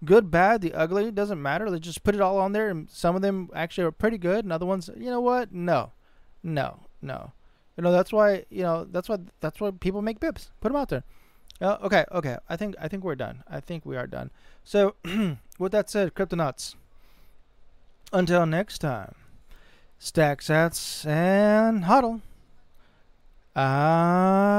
good, 0.05 0.29
bad, 0.29 0.61
the 0.61 0.75
ugly. 0.75 1.05
It 1.05 1.15
doesn't 1.15 1.41
matter. 1.41 1.71
They 1.71 1.79
just 1.79 2.03
put 2.03 2.13
it 2.13 2.21
all 2.21 2.37
on 2.37 2.51
there, 2.51 2.69
and 2.69 2.87
some 2.87 3.15
of 3.15 3.23
them 3.23 3.49
actually 3.55 3.85
are 3.85 3.91
pretty 3.91 4.19
good, 4.19 4.45
and 4.45 4.53
other 4.53 4.67
ones, 4.67 4.91
you 4.95 5.09
know 5.09 5.21
what? 5.21 5.51
No, 5.51 5.91
no, 6.43 6.81
no. 7.01 7.31
You 7.79 7.83
know 7.83 7.93
that's 7.93 8.11
why 8.11 8.43
you 8.49 8.61
know 8.61 8.83
that's 8.91 9.07
why 9.07 9.19
that's 9.39 9.61
why 9.61 9.71
people 9.71 10.01
make 10.01 10.19
BIPs. 10.19 10.49
Put 10.59 10.67
them 10.67 10.75
out 10.75 10.89
there. 10.89 11.05
Uh, 11.61 11.77
okay, 11.83 12.03
okay. 12.11 12.35
I 12.49 12.57
think 12.57 12.75
I 12.77 12.89
think 12.89 13.05
we're 13.05 13.15
done. 13.15 13.41
I 13.49 13.61
think 13.61 13.85
we 13.85 13.95
are 13.95 14.05
done. 14.05 14.31
So, 14.65 14.95
with 15.57 15.71
that 15.71 15.89
said, 15.89 16.13
Cryptonauts. 16.13 16.75
Until 18.11 18.45
next 18.45 18.79
time. 18.79 19.15
Stack 19.97 20.41
sats 20.41 21.05
and 21.05 21.85
HODL. 21.85 22.19
Adios. 23.55 24.49